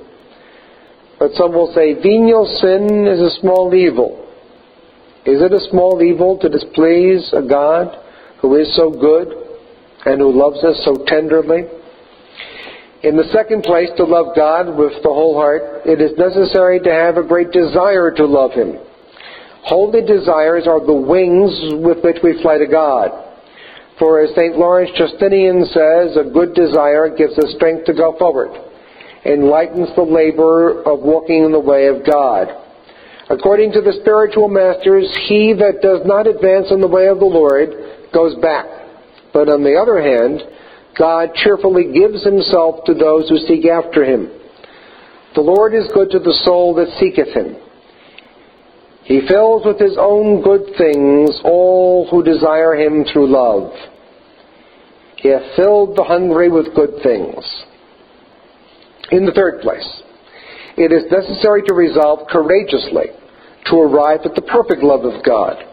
But 1.18 1.34
some 1.34 1.54
will 1.54 1.74
say, 1.74 1.96
venial 1.96 2.46
sin 2.62 3.08
is 3.10 3.20
a 3.20 3.40
small 3.42 3.74
evil. 3.74 4.30
Is 5.26 5.42
it 5.42 5.52
a 5.52 5.70
small 5.72 6.04
evil 6.04 6.38
to 6.38 6.50
displease 6.50 7.34
a 7.34 7.42
God 7.42 8.04
who 8.42 8.56
is 8.56 8.74
so 8.76 8.90
good 8.90 9.28
and 10.06 10.22
who 10.22 10.32
loves 10.32 10.64
us 10.64 10.80
so 10.86 11.04
tenderly. 11.06 11.64
In 13.04 13.16
the 13.16 13.30
second 13.32 13.64
place, 13.64 13.90
to 13.98 14.04
love 14.04 14.36
God 14.36 14.76
with 14.76 14.94
the 15.04 15.14
whole 15.14 15.36
heart, 15.36 15.86
it 15.86 16.02
is 16.02 16.18
necessary 16.18 16.80
to 16.80 16.92
have 16.92 17.18
a 17.18 17.28
great 17.28 17.52
desire 17.52 18.10
to 18.12 18.26
love 18.26 18.54
Him. 18.54 18.80
Holy 19.64 20.02
desires 20.02 20.66
are 20.66 20.84
the 20.84 20.94
wings 20.94 21.84
with 21.84 22.04
which 22.04 22.18
we 22.24 22.42
fly 22.42 22.58
to 22.58 22.66
God. 22.66 23.12
For 24.00 24.22
as 24.22 24.34
St. 24.36 24.58
Lawrence 24.58 24.92
Justinian 24.96 25.66
says, 25.66 26.18
a 26.18 26.30
good 26.32 26.54
desire 26.54 27.10
gives 27.10 27.38
us 27.38 27.54
strength 27.56 27.86
to 27.86 27.94
go 27.94 28.16
forward, 28.18 28.50
enlightens 29.26 29.90
the 29.96 30.04
labor 30.04 30.82
of 30.84 31.02
walking 31.02 31.44
in 31.44 31.52
the 31.52 31.60
way 31.60 31.88
of 31.88 32.06
God. 32.06 32.48
According 33.30 33.74
to 33.74 33.82
the 33.82 33.98
spiritual 34.02 34.48
masters, 34.48 35.06
he 35.28 35.54
that 35.54 35.82
does 35.82 36.02
not 36.06 36.28
advance 36.28 36.72
in 36.72 36.80
the 36.80 36.88
way 36.88 37.08
of 37.08 37.20
the 37.20 37.26
Lord 37.26 37.97
goes 38.14 38.36
back. 38.42 38.66
But 39.34 39.50
on 39.50 39.64
the 39.64 39.76
other 39.76 40.02
hand, 40.02 40.42
God 40.98 41.34
cheerfully 41.36 41.92
gives 41.94 42.24
himself 42.24 42.84
to 42.86 42.94
those 42.94 43.30
who 43.30 43.38
seek 43.38 43.66
after 43.66 44.04
him. 44.04 44.32
The 45.36 45.42
Lord 45.42 45.76
is 45.76 45.92
good 45.94 46.10
to 46.12 46.20
the 46.20 46.40
soul 46.44 46.74
that 46.76 46.98
seeketh 47.00 47.34
him. 47.34 47.56
He 49.04 49.22
fills 49.28 49.66
with 49.66 49.80
his 49.80 49.96
own 49.98 50.42
good 50.42 50.76
things 50.78 51.40
all 51.44 52.08
who 52.10 52.24
desire 52.24 52.76
him 52.76 53.06
through 53.06 53.32
love. 53.32 53.72
He 55.18 55.30
hath 55.30 55.56
filled 55.56 55.96
the 55.96 56.04
hungry 56.04 56.50
with 56.50 56.76
good 56.76 57.02
things. 57.04 57.46
In 59.12 59.26
the 59.26 59.32
third 59.32 59.62
place, 59.62 59.88
it 60.76 60.92
is 60.92 61.10
necessary 61.12 61.64
to 61.64 61.74
resolve 61.74 62.28
courageously 62.30 63.08
to 63.66 63.76
arrive 63.78 64.22
at 64.26 64.36
the 64.36 64.42
perfect 64.42 64.84
love 64.84 65.06
of 65.06 65.24
God. 65.24 65.64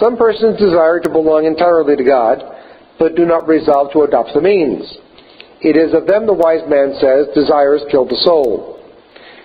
Some 0.00 0.16
persons 0.16 0.58
desire 0.58 1.00
to 1.00 1.10
belong 1.10 1.44
entirely 1.44 1.96
to 1.96 2.04
God, 2.04 2.42
but 2.98 3.14
do 3.14 3.24
not 3.24 3.48
resolve 3.48 3.92
to 3.92 4.02
adopt 4.02 4.32
the 4.34 4.40
means. 4.40 4.84
It 5.60 5.76
is 5.76 5.94
of 5.94 6.06
them 6.06 6.26
the 6.26 6.32
wise 6.32 6.64
man 6.68 6.96
says, 6.98 7.28
desires 7.34 7.82
kill 7.90 8.04
the 8.06 8.20
soul. 8.24 8.80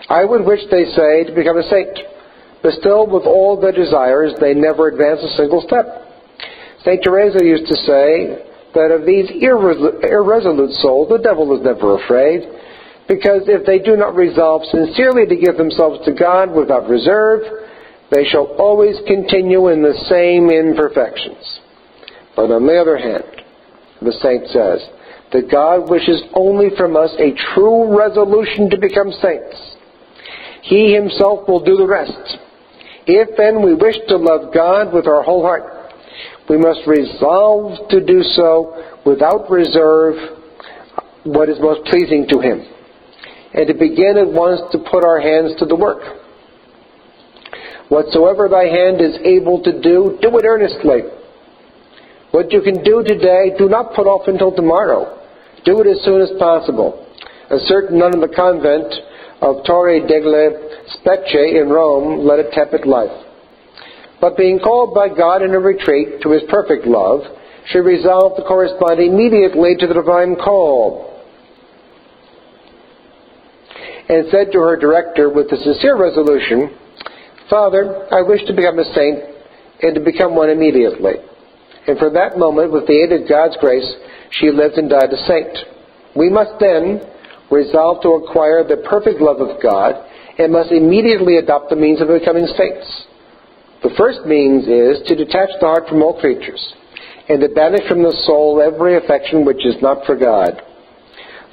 I 0.10 0.24
would 0.24 0.46
wish, 0.46 0.62
they 0.72 0.86
say, 0.96 1.26
to 1.26 1.36
become 1.36 1.58
a 1.58 1.70
saint, 1.70 2.00
but 2.64 2.74
still 2.80 3.06
with 3.06 3.24
all 3.24 3.60
their 3.60 3.76
desires 3.76 4.34
they 4.40 4.54
never 4.54 4.88
advance 4.88 5.20
a 5.22 5.36
single 5.36 5.62
step. 5.62 5.86
St. 6.82 7.04
Teresa 7.04 7.44
used 7.44 7.68
to 7.68 7.76
say 7.84 8.48
that 8.74 8.92
of 8.92 9.06
these 9.06 9.30
irresolute 9.42 10.74
souls 10.80 11.10
the 11.10 11.20
devil 11.20 11.54
is 11.58 11.64
never 11.64 12.00
afraid, 12.02 12.48
because 13.08 13.44
if 13.48 13.66
they 13.66 13.80
do 13.80 13.96
not 13.96 14.16
resolve 14.16 14.64
sincerely 14.72 15.26
to 15.28 15.36
give 15.36 15.58
themselves 15.58 16.04
to 16.06 16.14
God 16.14 16.52
without 16.56 16.88
reserve, 16.88 17.67
they 18.12 18.26
shall 18.26 18.46
always 18.58 18.96
continue 19.06 19.68
in 19.70 19.82
the 19.82 19.98
same 20.08 20.50
imperfections. 20.50 21.60
But 22.36 22.52
on 22.52 22.66
the 22.66 22.80
other 22.80 22.98
hand, 22.98 23.24
the 24.02 24.14
saint 24.22 24.48
says 24.48 24.88
that 25.34 25.52
God 25.52 25.90
wishes 25.90 26.24
only 26.34 26.70
from 26.78 26.96
us 26.96 27.14
a 27.20 27.36
true 27.54 27.98
resolution 27.98 28.70
to 28.70 28.78
become 28.78 29.12
saints. 29.12 29.76
He 30.62 30.94
himself 30.94 31.48
will 31.48 31.64
do 31.64 31.76
the 31.76 31.88
rest. 31.88 32.38
If 33.08 33.38
then 33.38 33.64
we 33.64 33.74
wish 33.74 33.96
to 34.08 34.18
love 34.18 34.54
God 34.54 34.94
with 34.94 35.08
our 35.08 35.24
whole 35.24 35.42
heart, 35.42 35.94
we 36.50 36.58
must 36.58 36.82
resolve 36.88 37.90
to 37.90 38.04
do 38.04 38.22
so 38.22 39.00
without 39.06 39.50
reserve 39.50 40.16
what 41.24 41.50
is 41.50 41.58
most 41.60 41.86
pleasing 41.88 42.28
to 42.30 42.40
Him, 42.40 42.66
and 43.54 43.68
to 43.68 43.74
begin 43.74 44.18
at 44.18 44.28
once 44.28 44.62
to 44.72 44.80
put 44.80 45.04
our 45.04 45.20
hands 45.20 45.58
to 45.60 45.66
the 45.66 45.76
work. 45.76 46.02
Whatsoever 47.90 48.50
thy 48.50 48.66
hand 48.66 49.02
is 49.02 49.18
able 49.24 49.64
to 49.64 49.82
do, 49.82 50.18
do 50.22 50.38
it 50.38 50.46
earnestly. 50.46 51.04
What 52.32 52.52
you 52.52 52.62
can 52.62 52.84
do 52.84 53.04
today, 53.04 53.56
do 53.58 53.70
not 53.70 53.94
put 53.96 54.08
off 54.08 54.28
until 54.28 54.52
tomorrow. 54.52 55.24
Do 55.64 55.80
it 55.80 55.88
as 55.88 56.04
soon 56.04 56.22
as 56.22 56.30
possible. 56.38 57.08
A 57.50 57.60
certain 57.60 58.00
nun 58.00 58.14
in 58.14 58.20
the 58.20 58.28
convent 58.28 58.94
of 59.42 59.64
Torre 59.66 60.06
delle 60.06 60.52
Specchi 61.00 61.62
in 61.62 61.70
Rome 61.70 62.28
led 62.28 62.40
a 62.40 62.52
tepid 62.52 62.86
life. 62.86 63.26
But 64.20 64.36
being 64.36 64.60
called 64.60 64.94
by 64.94 65.08
God 65.10 65.42
in 65.42 65.52
a 65.52 65.60
retreat 65.60 66.22
to 66.24 66.32
his 66.32 66.44
perfect 66.50 66.86
love, 66.86 67.22
she 67.72 67.80
resolved 67.80 68.38
to 68.38 68.44
correspond 68.44 69.00
immediately 69.00 69.76
to 69.80 69.88
the 69.88 69.94
divine 69.94 70.36
call 70.36 71.22
and 74.10 74.26
said 74.32 74.52
to 74.54 74.60
her 74.60 74.78
director 74.78 75.30
with 75.30 75.52
a 75.52 75.58
sincere 75.58 75.98
resolution, 75.98 76.78
Father, 77.50 78.08
I 78.12 78.22
wish 78.22 78.44
to 78.46 78.54
become 78.54 78.80
a 78.80 78.94
saint 78.94 79.20
and 79.82 79.96
to 79.96 80.02
become 80.02 80.36
one 80.36 80.50
immediately. 80.50 81.16
And 81.88 81.98
from 81.98 82.14
that 82.14 82.38
moment, 82.38 82.72
with 82.72 82.88
the 82.88 83.00
aid 83.00 83.12
of 83.14 83.30
God's 83.30 83.56
grace, 83.62 83.88
she 84.32 84.52
lived 84.52 84.76
and 84.76 84.90
died 84.90 85.14
a 85.14 85.18
saint. 85.28 85.58
We 86.16 86.30
must 86.30 86.60
then 86.60 87.02
resolve 87.50 88.04
to 88.04 88.20
acquire 88.20 88.68
the 88.68 88.84
perfect 88.90 89.22
love 89.22 89.40
of 89.40 89.62
God 89.64 89.96
and 90.38 90.52
must 90.52 90.72
immediately 90.72 91.38
adopt 91.38 91.70
the 91.70 91.80
means 91.80 92.02
of 92.02 92.10
becoming 92.10 92.48
saints. 92.58 93.08
The 93.84 93.96
first 93.98 94.26
means 94.26 94.68
is 94.68 95.08
to 95.08 95.16
detach 95.16 95.50
the 95.62 95.68
heart 95.68 95.88
from 95.88 96.04
all 96.04 96.20
creatures 96.20 96.60
and 97.30 97.40
to 97.42 97.50
banish 97.50 97.88
from 97.88 98.04
the 98.04 98.16
soul 98.26 98.62
every 98.62 98.98
affection 98.98 99.46
which 99.46 99.64
is 99.66 99.76
not 99.82 100.06
for 100.06 100.16
God. 100.16 100.62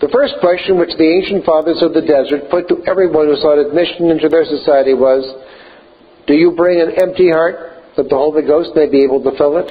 The 0.00 0.10
first 0.10 0.34
question 0.40 0.78
which 0.78 0.96
the 0.98 1.06
ancient 1.06 1.44
fathers 1.44 1.78
of 1.82 1.94
the 1.94 2.02
desert 2.02 2.50
put 2.50 2.66
to 2.68 2.82
everyone 2.86 3.26
who 3.26 3.36
sought 3.36 3.62
admission 3.62 4.10
into 4.10 4.28
their 4.28 4.44
society 4.44 4.94
was, 4.94 5.22
do 6.26 6.34
you 6.34 6.52
bring 6.56 6.80
an 6.80 6.92
empty 7.00 7.30
heart 7.30 7.56
that 7.96 8.08
the 8.08 8.16
Holy 8.16 8.42
Ghost 8.42 8.70
may 8.74 8.88
be 8.88 9.04
able 9.04 9.22
to 9.22 9.36
fill 9.36 9.58
it? 9.58 9.70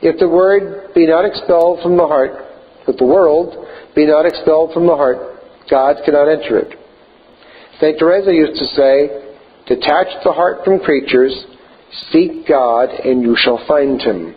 If 0.00 0.18
the 0.18 0.28
word 0.28 0.94
be 0.94 1.06
not 1.06 1.24
expelled 1.24 1.82
from 1.82 1.96
the 1.96 2.06
heart, 2.06 2.32
if 2.86 2.96
the 2.96 3.06
world 3.06 3.66
be 3.94 4.06
not 4.06 4.26
expelled 4.26 4.72
from 4.72 4.86
the 4.86 4.94
heart, 4.94 5.18
God 5.70 5.96
cannot 6.04 6.28
enter 6.28 6.58
it. 6.58 6.78
St. 7.80 7.98
Teresa 7.98 8.32
used 8.32 8.58
to 8.58 8.66
say, 8.74 9.28
Detach 9.66 10.08
the 10.24 10.32
heart 10.32 10.64
from 10.64 10.80
creatures, 10.80 11.34
seek 12.10 12.46
God, 12.48 12.88
and 12.88 13.22
you 13.22 13.36
shall 13.36 13.60
find 13.68 14.00
him. 14.00 14.34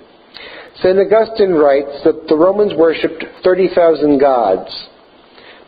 St. 0.76 0.98
Augustine 0.98 1.54
writes 1.54 2.04
that 2.04 2.28
the 2.28 2.36
Romans 2.36 2.74
worshipped 2.76 3.24
30,000 3.44 4.20
gods. 4.20 4.72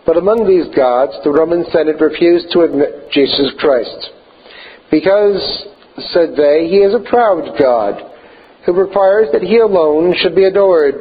But 0.06 0.18
among 0.18 0.48
these 0.48 0.74
gods, 0.76 1.14
the 1.24 1.32
Roman 1.32 1.66
Senate 1.72 2.02
refused 2.02 2.52
to 2.52 2.62
admit 2.62 3.12
Jesus 3.12 3.54
Christ. 3.60 4.12
Because, 4.94 5.66
said 6.14 6.36
they, 6.38 6.68
he 6.70 6.78
is 6.78 6.94
a 6.94 7.10
proud 7.10 7.58
God 7.58 8.12
who 8.64 8.74
requires 8.74 9.28
that 9.34 9.42
he 9.42 9.58
alone 9.58 10.14
should 10.22 10.36
be 10.36 10.44
adored. 10.44 10.94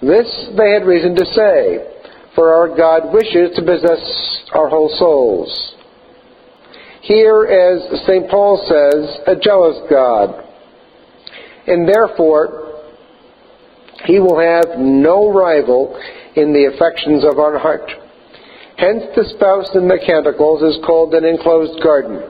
This 0.00 0.48
they 0.56 0.70
had 0.70 0.86
reason 0.86 1.16
to 1.16 1.24
say, 1.26 1.90
for 2.36 2.54
our 2.54 2.68
God 2.76 3.12
wishes 3.12 3.50
to 3.56 3.62
possess 3.64 4.44
our 4.52 4.68
whole 4.68 4.94
souls. 4.96 5.74
Here, 7.02 7.42
as 7.42 8.00
St. 8.06 8.30
Paul 8.30 8.62
says, 8.62 9.36
a 9.36 9.40
jealous 9.40 9.78
God. 9.90 10.46
And 11.66 11.88
therefore, 11.88 12.84
he 14.04 14.20
will 14.20 14.38
have 14.38 14.78
no 14.78 15.32
rival 15.32 16.00
in 16.36 16.52
the 16.52 16.70
affections 16.72 17.24
of 17.24 17.40
our 17.40 17.58
heart. 17.58 17.90
Hence 18.80 19.04
the 19.12 19.28
spouse 19.36 19.68
in 19.76 19.88
the 19.88 20.00
Canticles 20.00 20.64
is 20.64 20.80
called 20.88 21.12
an 21.12 21.28
enclosed 21.28 21.82
garden. 21.84 22.24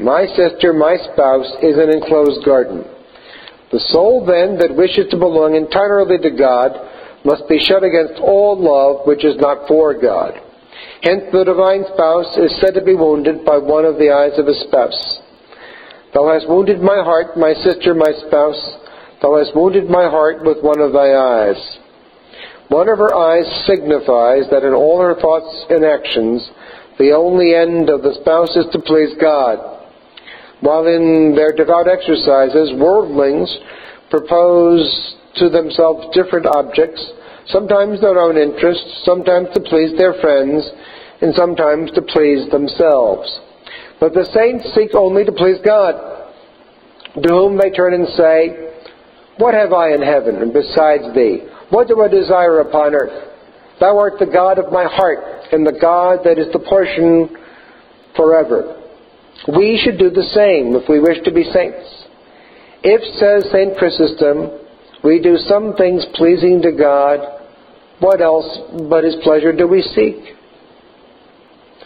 My 0.00 0.24
sister, 0.32 0.72
my 0.72 0.96
spouse, 1.12 1.44
is 1.60 1.76
an 1.76 1.92
enclosed 1.92 2.40
garden. 2.42 2.88
The 3.70 3.84
soul, 3.92 4.24
then, 4.24 4.56
that 4.64 4.72
wishes 4.74 5.12
to 5.12 5.20
belong 5.20 5.54
entirely 5.54 6.16
to 6.24 6.30
God 6.32 6.72
must 7.22 7.44
be 7.52 7.60
shut 7.60 7.84
against 7.84 8.16
all 8.16 8.56
love 8.56 9.04
which 9.06 9.26
is 9.28 9.36
not 9.36 9.68
for 9.68 9.92
God. 9.92 10.40
Hence 11.02 11.28
the 11.36 11.44
divine 11.44 11.84
spouse 11.92 12.32
is 12.40 12.56
said 12.64 12.72
to 12.72 12.80
be 12.80 12.96
wounded 12.96 13.44
by 13.44 13.58
one 13.58 13.84
of 13.84 14.00
the 14.00 14.08
eyes 14.08 14.38
of 14.38 14.48
his 14.48 14.64
spouse. 14.72 15.20
Thou 16.14 16.32
hast 16.32 16.48
wounded 16.48 16.80
my 16.80 17.04
heart, 17.04 17.36
my 17.36 17.52
sister, 17.60 17.92
my 17.92 18.16
spouse. 18.26 18.56
Thou 19.20 19.36
hast 19.36 19.54
wounded 19.54 19.90
my 19.90 20.08
heart 20.08 20.40
with 20.40 20.64
one 20.64 20.80
of 20.80 20.96
thy 20.96 21.12
eyes. 21.12 21.60
One 22.68 22.88
of 22.88 22.98
her 22.98 23.14
eyes 23.14 23.46
signifies 23.66 24.44
that 24.50 24.62
in 24.62 24.74
all 24.74 25.00
her 25.00 25.14
thoughts 25.14 25.66
and 25.70 25.84
actions, 25.84 26.50
the 26.98 27.12
only 27.12 27.54
end 27.54 27.88
of 27.88 28.02
the 28.02 28.14
spouse 28.20 28.54
is 28.56 28.66
to 28.72 28.78
please 28.78 29.16
God. 29.20 29.56
While 30.60 30.86
in 30.86 31.34
their 31.34 31.52
devout 31.52 31.88
exercises, 31.88 32.74
worldlings 32.76 33.48
propose 34.10 34.84
to 35.36 35.48
themselves 35.48 36.14
different 36.14 36.46
objects, 36.46 37.00
sometimes 37.46 38.00
their 38.00 38.18
own 38.18 38.36
interests, 38.36 39.02
sometimes 39.04 39.48
to 39.54 39.60
please 39.60 39.96
their 39.96 40.14
friends, 40.20 40.68
and 41.22 41.34
sometimes 41.34 41.90
to 41.92 42.02
please 42.02 42.50
themselves. 42.50 43.30
But 43.98 44.12
the 44.12 44.28
saints 44.34 44.74
seek 44.74 44.94
only 44.94 45.24
to 45.24 45.32
please 45.32 45.58
God, 45.64 45.94
to 47.22 47.28
whom 47.28 47.56
they 47.56 47.70
turn 47.70 47.94
and 47.94 48.08
say, 48.08 48.72
What 49.38 49.54
have 49.54 49.72
I 49.72 49.94
in 49.94 50.02
heaven 50.02 50.52
besides 50.52 51.14
thee? 51.14 51.48
What 51.70 51.88
do 51.88 52.00
I 52.02 52.08
desire 52.08 52.60
upon 52.60 52.94
earth? 52.94 53.28
Thou 53.80 53.98
art 53.98 54.14
the 54.18 54.26
God 54.26 54.58
of 54.58 54.72
my 54.72 54.84
heart, 54.84 55.18
and 55.52 55.66
the 55.66 55.78
God 55.78 56.20
that 56.24 56.38
is 56.38 56.52
the 56.52 56.58
portion 56.58 57.36
forever. 58.16 58.74
We 59.46 59.80
should 59.82 59.98
do 59.98 60.10
the 60.10 60.28
same 60.34 60.74
if 60.74 60.88
we 60.88 60.98
wish 60.98 61.22
to 61.24 61.32
be 61.32 61.44
saints. 61.44 61.86
If, 62.82 63.00
says 63.18 63.50
St. 63.52 63.76
Chrysostom, 63.76 64.50
we 65.04 65.20
do 65.20 65.36
some 65.36 65.74
things 65.74 66.04
pleasing 66.14 66.62
to 66.62 66.72
God, 66.72 67.20
what 68.00 68.20
else 68.20 68.46
but 68.88 69.04
His 69.04 69.16
pleasure 69.22 69.52
do 69.52 69.66
we 69.66 69.82
seek? 69.82 70.34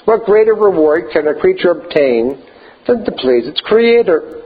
What 0.05 0.25
greater 0.25 0.55
reward 0.55 1.11
can 1.13 1.29
a 1.29 1.35
creature 1.39 1.71
obtain 1.71 2.43
than 2.87 3.05
to 3.05 3.13
please 3.13 3.47
its 3.47 3.61
Creator? 3.61 4.43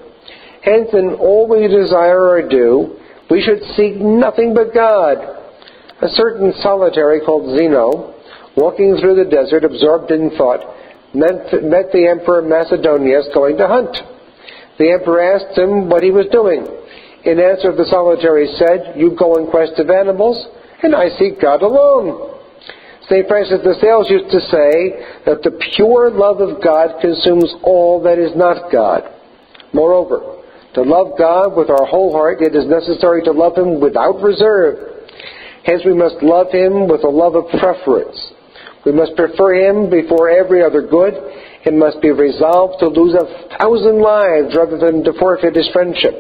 Hence, 0.62 0.88
in 0.92 1.14
all 1.14 1.48
we 1.48 1.68
desire 1.68 2.28
or 2.28 2.48
do, 2.48 2.98
we 3.30 3.42
should 3.42 3.62
seek 3.76 3.96
nothing 3.96 4.54
but 4.54 4.74
God. 4.74 5.18
A 6.02 6.08
certain 6.08 6.52
solitary 6.60 7.20
called 7.20 7.56
Zeno, 7.58 8.14
walking 8.56 8.96
through 9.00 9.16
the 9.16 9.30
desert 9.30 9.64
absorbed 9.64 10.10
in 10.10 10.30
thought, 10.36 10.60
met, 11.14 11.50
the 11.50 12.06
Emperor 12.10 12.42
Macedonius 12.42 13.28
going 13.34 13.56
to 13.56 13.66
hunt. 13.66 13.96
The 14.78 14.92
Emperor 14.92 15.34
asked 15.34 15.56
him 15.56 15.88
what 15.88 16.02
he 16.02 16.10
was 16.10 16.26
doing. 16.30 16.66
In 17.24 17.40
answer, 17.40 17.74
the 17.74 17.88
solitary 17.90 18.46
said, 18.54 18.94
You 18.96 19.16
go 19.18 19.36
in 19.36 19.50
quest 19.50 19.78
of 19.78 19.90
animals, 19.90 20.38
and 20.82 20.94
I 20.94 21.08
seek 21.18 21.40
God 21.40 21.62
alone. 21.62 22.36
St. 23.08 23.26
Francis 23.26 23.62
de 23.62 23.74
Sales 23.80 24.10
used 24.10 24.30
to 24.30 24.40
say 24.40 25.22
that 25.24 25.42
the 25.42 25.58
pure 25.74 26.10
love 26.10 26.40
of 26.40 26.62
God 26.62 27.00
consumes 27.00 27.54
all 27.62 28.02
that 28.02 28.18
is 28.18 28.36
not 28.36 28.70
God. 28.70 29.02
Moreover, 29.72 30.35
to 30.76 30.82
love 30.84 31.16
God 31.16 31.56
with 31.56 31.70
our 31.72 31.88
whole 31.88 32.12
heart, 32.12 32.42
it 32.44 32.54
is 32.54 32.68
necessary 32.68 33.22
to 33.24 33.32
love 33.32 33.56
Him 33.56 33.80
without 33.80 34.20
reserve. 34.20 35.08
Hence, 35.64 35.80
we 35.86 35.96
must 35.96 36.20
love 36.20 36.52
Him 36.52 36.86
with 36.86 37.02
a 37.02 37.08
love 37.08 37.34
of 37.34 37.48
preference. 37.56 38.12
We 38.84 38.92
must 38.92 39.16
prefer 39.16 39.56
Him 39.56 39.88
before 39.88 40.28
every 40.28 40.62
other 40.62 40.84
good 40.84 41.16
and 41.64 41.80
must 41.80 42.02
be 42.02 42.12
resolved 42.12 42.78
to 42.80 42.88
lose 42.88 43.16
a 43.16 43.56
thousand 43.56 44.04
lives 44.04 44.54
rather 44.54 44.76
than 44.76 45.02
to 45.04 45.16
forfeit 45.18 45.56
His 45.56 45.68
friendship. 45.72 46.12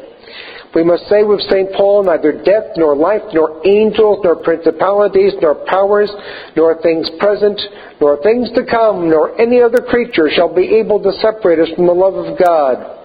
We 0.74 0.82
must 0.82 1.04
say 1.08 1.22
with 1.22 1.44
St. 1.52 1.76
Paul, 1.76 2.04
neither 2.04 2.32
death, 2.32 2.76
nor 2.76 2.96
life, 2.96 3.28
nor 3.34 3.60
angels, 3.68 4.24
nor 4.24 4.36
principalities, 4.36 5.34
nor 5.42 5.66
powers, 5.68 6.10
nor 6.56 6.80
things 6.80 7.10
present, 7.20 7.60
nor 8.00 8.22
things 8.22 8.48
to 8.56 8.64
come, 8.64 9.10
nor 9.10 9.38
any 9.38 9.60
other 9.60 9.84
creature 9.84 10.30
shall 10.32 10.52
be 10.52 10.80
able 10.80 11.02
to 11.02 11.12
separate 11.20 11.60
us 11.60 11.68
from 11.76 11.86
the 11.86 11.92
love 11.92 12.14
of 12.14 12.38
God. 12.38 12.95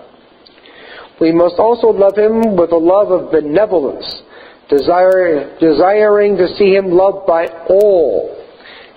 We 1.22 1.32
must 1.32 1.56
also 1.60 1.88
love 1.88 2.18
Him 2.18 2.58
with 2.58 2.72
a 2.72 2.78
love 2.78 3.12
of 3.12 3.32
benevolence, 3.32 4.24
desire, 4.70 5.56
desiring 5.60 6.36
to 6.38 6.48
see 6.58 6.74
Him 6.74 6.90
loved 6.90 7.28
by 7.28 7.48
all. 7.70 8.36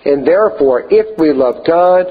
And 0.04 0.26
therefore, 0.26 0.88
if 0.90 1.18
we 1.18 1.32
love 1.32 1.64
God, 1.66 2.06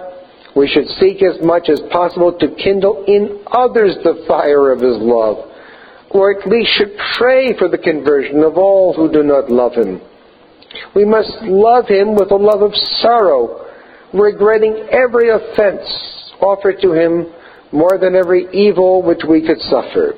we 0.55 0.67
should 0.67 0.87
seek 0.99 1.23
as 1.23 1.43
much 1.43 1.67
as 1.67 1.81
possible 1.91 2.37
to 2.37 2.55
kindle 2.55 3.03
in 3.07 3.43
others 3.51 3.97
the 4.03 4.23
fire 4.27 4.71
of 4.71 4.79
His 4.79 4.97
love 5.01 5.49
or 6.13 6.31
at 6.31 6.47
least 6.47 6.71
should 6.77 6.95
pray 7.17 7.57
for 7.57 7.67
the 7.67 7.77
conversion 7.77 8.43
of 8.43 8.57
all 8.57 8.93
who 8.93 9.11
do 9.11 9.23
not 9.23 9.49
love 9.49 9.73
him. 9.73 9.99
We 10.95 11.05
must 11.05 11.31
love 11.41 11.87
him 11.87 12.15
with 12.15 12.31
a 12.31 12.35
love 12.35 12.61
of 12.61 12.75
sorrow, 13.01 13.67
regretting 14.13 14.87
every 14.91 15.29
offense 15.29 15.81
offered 16.39 16.79
to 16.81 16.93
him 16.93 17.33
more 17.73 17.97
than 17.99 18.15
every 18.15 18.47
evil 18.53 19.01
which 19.01 19.21
we 19.27 19.45
could 19.45 19.59
suffer. 19.61 20.13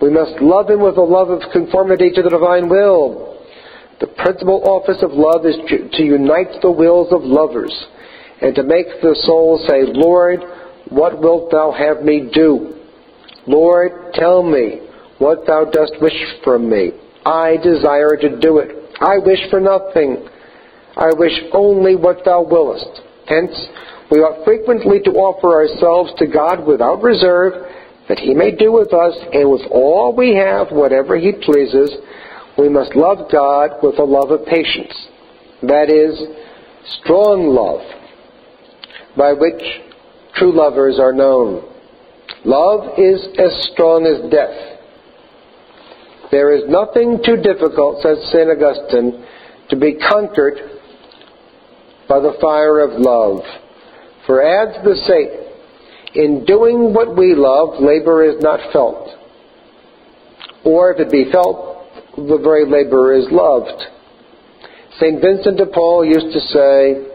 We 0.00 0.10
must 0.10 0.40
love 0.42 0.68
him 0.68 0.82
with 0.82 0.98
a 0.98 1.02
love 1.02 1.30
of 1.30 1.40
conformity 1.52 2.10
to 2.14 2.22
the 2.22 2.30
divine 2.30 2.68
will. 2.68 3.42
The 3.98 4.08
principal 4.08 4.62
office 4.64 5.02
of 5.02 5.12
love 5.12 5.46
is 5.46 5.56
to 5.68 6.02
unite 6.02 6.60
the 6.60 6.70
wills 6.70 7.12
of 7.12 7.22
lovers 7.22 7.72
and 8.42 8.54
to 8.54 8.62
make 8.62 8.86
the 9.00 9.16
soul 9.22 9.58
say, 9.66 9.84
Lord, 9.86 10.40
what 10.90 11.20
wilt 11.20 11.50
thou 11.50 11.72
have 11.72 12.04
me 12.04 12.28
do? 12.32 12.74
Lord, 13.46 14.12
tell 14.12 14.42
me, 14.42 14.80
what 15.18 15.46
thou 15.46 15.64
dost 15.64 15.94
wish 16.00 16.12
from 16.44 16.68
me. 16.68 16.90
I 17.24 17.56
desire 17.62 18.16
to 18.20 18.38
do 18.38 18.58
it. 18.58 18.70
I 19.00 19.18
wish 19.18 19.40
for 19.50 19.60
nothing. 19.60 20.28
I 20.96 21.10
wish 21.16 21.32
only 21.52 21.96
what 21.96 22.24
thou 22.24 22.42
willest. 22.42 23.00
Hence, 23.26 23.52
we 24.10 24.18
ought 24.18 24.44
frequently 24.44 25.00
to 25.00 25.10
offer 25.10 25.54
ourselves 25.54 26.12
to 26.18 26.26
God 26.26 26.66
without 26.66 27.02
reserve, 27.02 27.52
that 28.08 28.18
he 28.18 28.34
may 28.34 28.54
do 28.54 28.72
with 28.72 28.94
us 28.94 29.14
and 29.32 29.50
with 29.50 29.62
all 29.70 30.14
we 30.16 30.34
have 30.36 30.70
whatever 30.70 31.16
he 31.18 31.32
pleases. 31.32 31.90
We 32.56 32.68
must 32.68 32.94
love 32.94 33.30
God 33.30 33.82
with 33.82 33.98
a 33.98 34.04
love 34.04 34.30
of 34.30 34.46
patience. 34.46 34.94
That 35.62 35.90
is, 35.90 36.14
strong 37.02 37.48
love, 37.48 37.82
by 39.16 39.32
which 39.32 39.62
true 40.34 40.54
lovers 40.54 41.00
are 41.00 41.12
known. 41.12 41.64
Love 42.44 42.98
is 42.98 43.26
as 43.38 43.68
strong 43.72 44.06
as 44.06 44.30
death. 44.30 44.76
There 46.30 46.54
is 46.54 46.62
nothing 46.68 47.20
too 47.24 47.36
difficult, 47.36 48.02
says 48.02 48.18
St. 48.30 48.50
Augustine, 48.50 49.24
to 49.70 49.76
be 49.76 49.94
conquered 49.94 50.58
by 52.08 52.20
the 52.20 52.36
fire 52.40 52.80
of 52.80 53.00
love. 53.00 53.40
For 54.26 54.42
adds 54.42 54.76
the 54.84 54.96
saint, 55.06 55.46
in 56.14 56.44
doing 56.44 56.92
what 56.92 57.16
we 57.16 57.34
love, 57.34 57.80
labor 57.80 58.24
is 58.24 58.42
not 58.42 58.72
felt. 58.72 59.10
Or 60.64 60.92
if 60.92 61.00
it 61.00 61.12
be 61.12 61.30
felt, 61.30 61.86
the 62.16 62.40
very 62.42 62.64
labor 62.64 63.14
is 63.14 63.26
loved. 63.30 63.82
St. 64.98 65.20
Vincent 65.20 65.58
de 65.58 65.66
Paul 65.66 66.04
used 66.04 66.32
to 66.32 66.40
say 66.40 67.06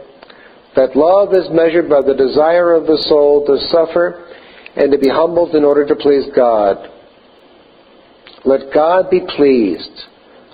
that 0.75 0.95
love 0.95 1.33
is 1.33 1.49
measured 1.51 1.89
by 1.89 2.01
the 2.01 2.13
desire 2.13 2.73
of 2.73 2.85
the 2.85 3.03
soul 3.09 3.45
to 3.45 3.57
suffer 3.67 4.27
and 4.75 4.91
to 4.91 4.97
be 4.97 5.09
humbled 5.09 5.55
in 5.55 5.65
order 5.65 5.85
to 5.85 5.95
please 5.95 6.25
God. 6.35 6.77
Let 8.45 8.73
God 8.73 9.09
be 9.09 9.21
pleased, 9.35 10.05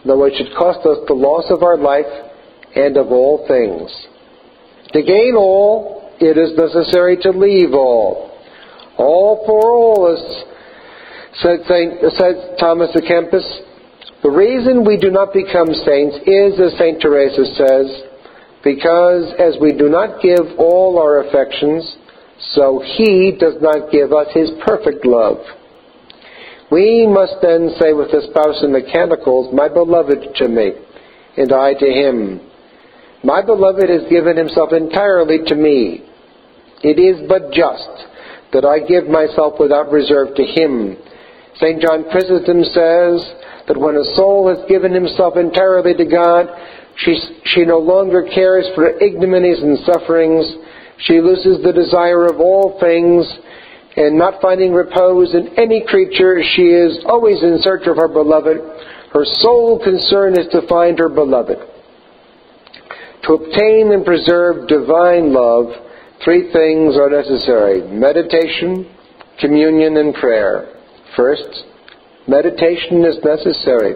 though 0.05 0.23
it 0.23 0.33
should 0.37 0.55
cost 0.57 0.79
us 0.87 0.97
the 1.07 1.13
loss 1.13 1.45
of 1.51 1.61
our 1.63 1.77
life 1.77 2.09
and 2.75 2.97
of 2.97 3.07
all 3.11 3.45
things. 3.47 3.91
To 4.93 5.03
gain 5.03 5.35
all, 5.37 5.96
it 6.19 6.37
is 6.37 6.57
necessary 6.57 7.17
to 7.21 7.31
leave 7.31 7.73
all. 7.73 8.31
All 8.97 9.43
for 9.45 9.61
all, 9.71 10.13
as 10.13 10.21
said, 11.41 11.59
Saint, 11.67 12.01
said 12.17 12.57
Thomas 12.59 12.89
à 12.95 13.01
Kempis. 13.01 13.45
The 14.23 14.31
reason 14.31 14.83
we 14.83 14.97
do 14.97 15.11
not 15.11 15.33
become 15.33 15.69
saints 15.85 16.17
is, 16.25 16.59
as 16.59 16.77
Saint 16.79 16.99
Teresa 17.01 17.45
says, 17.53 17.85
because 18.63 19.31
as 19.37 19.55
we 19.61 19.71
do 19.73 19.89
not 19.89 20.21
give 20.21 20.57
all 20.57 20.97
our 20.97 21.27
affections, 21.27 21.85
so 22.53 22.81
He 22.83 23.37
does 23.39 23.61
not 23.61 23.91
give 23.91 24.11
us 24.11 24.27
His 24.33 24.49
perfect 24.65 25.05
love. 25.05 25.37
We 26.71 27.07
must 27.07 27.35
then 27.41 27.71
say 27.79 27.93
with 27.93 28.11
the 28.11 28.27
spouse 28.29 28.63
in 28.63 28.73
the 28.73 28.81
canticles, 28.81 29.53
My 29.53 29.69
beloved 29.69 30.35
to 30.35 30.47
me, 30.49 30.73
and 31.37 31.53
I 31.53 31.73
to 31.73 31.85
him. 31.85 32.41
My 33.27 33.43
beloved 33.43 33.89
has 33.89 34.07
given 34.09 34.37
himself 34.37 34.71
entirely 34.71 35.39
to 35.47 35.55
me. 35.55 36.07
It 36.79 36.95
is 36.95 37.27
but 37.27 37.51
just 37.51 37.91
that 38.53 38.63
I 38.63 38.79
give 38.79 39.11
myself 39.11 39.59
without 39.59 39.91
reserve 39.91 40.31
to 40.39 40.45
him. 40.47 40.95
St. 41.59 41.81
John 41.81 42.07
Chrysostom 42.07 42.63
says 42.71 43.19
that 43.67 43.75
when 43.75 43.99
a 43.99 44.15
soul 44.15 44.47
has 44.47 44.63
given 44.69 44.93
himself 44.93 45.35
entirely 45.35 45.93
to 45.99 46.05
God, 46.05 46.47
She, 47.03 47.19
she 47.53 47.65
no 47.65 47.79
longer 47.79 48.23
cares 48.33 48.65
for 48.73 48.97
ignominies 48.97 49.61
and 49.61 49.77
sufferings. 49.85 50.45
She 50.99 51.19
loses 51.19 51.61
the 51.61 51.73
desire 51.73 52.25
of 52.25 52.39
all 52.39 52.79
things, 52.79 53.27
and 53.97 54.17
not 54.17 54.41
finding 54.41 54.71
repose 54.73 55.35
in 55.35 55.53
any 55.59 55.83
creature, 55.85 56.41
she 56.55 56.71
is 56.73 57.03
always 57.05 57.43
in 57.43 57.59
search 57.61 57.85
of 57.87 57.97
her 57.97 58.07
beloved. 58.07 58.57
Her 59.13 59.25
sole 59.43 59.83
concern 59.83 60.39
is 60.39 60.47
to 60.53 60.65
find 60.67 60.97
her 60.97 61.09
beloved. 61.09 61.57
To 63.23 63.33
obtain 63.33 63.91
and 63.91 64.05
preserve 64.05 64.67
divine 64.67 65.33
love, 65.33 65.67
three 66.23 66.51
things 66.51 66.95
are 66.95 67.09
necessary 67.09 67.81
meditation, 67.81 68.87
communion, 69.39 69.97
and 69.97 70.13
prayer. 70.13 70.73
First, 71.15 71.65
meditation 72.27 73.03
is 73.03 73.17
necessary. 73.23 73.95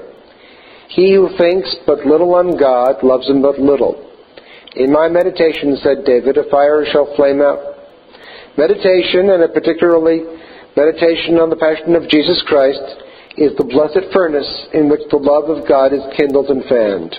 He 0.89 1.13
who 1.13 1.29
thinks 1.37 1.73
but 1.85 2.05
little 2.05 2.35
on 2.35 2.57
God 2.57 3.03
loves 3.03 3.29
him 3.29 3.41
but 3.41 3.59
little. 3.59 4.09
In 4.75 4.91
my 4.91 5.07
meditation, 5.07 5.77
said 5.81 6.05
David, 6.05 6.37
a 6.37 6.49
fire 6.49 6.85
shall 6.91 7.15
flame 7.15 7.41
out. 7.41 7.59
Meditation, 8.57 9.29
and 9.29 9.53
particularly 9.53 10.23
meditation 10.75 11.39
on 11.39 11.49
the 11.49 11.55
passion 11.55 11.95
of 11.95 12.09
Jesus 12.09 12.43
Christ, 12.47 12.83
is 13.37 13.55
the 13.57 13.63
blessed 13.63 14.11
furnace 14.11 14.67
in 14.73 14.89
which 14.89 15.01
the 15.09 15.17
love 15.17 15.49
of 15.49 15.67
God 15.67 15.93
is 15.93 16.03
kindled 16.17 16.49
and 16.49 16.63
fanned. 16.65 17.15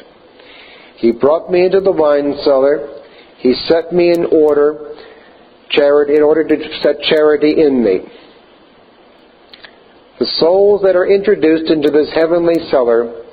He 1.03 1.11
brought 1.11 1.51
me 1.51 1.67
into 1.67 1.81
the 1.81 1.91
wine 1.91 2.39
cellar. 2.45 3.03
He 3.39 3.55
set 3.67 3.93
me 3.93 4.13
in 4.13 4.25
order, 4.31 4.95
charity, 5.69 6.15
in 6.15 6.23
order 6.23 6.47
to 6.47 6.57
set 6.81 7.03
charity 7.03 7.61
in 7.61 7.83
me. 7.83 8.07
The 10.21 10.31
souls 10.39 10.81
that 10.83 10.95
are 10.95 11.11
introduced 11.13 11.73
into 11.73 11.91
this 11.91 12.09
heavenly 12.15 12.55
cellar 12.71 13.25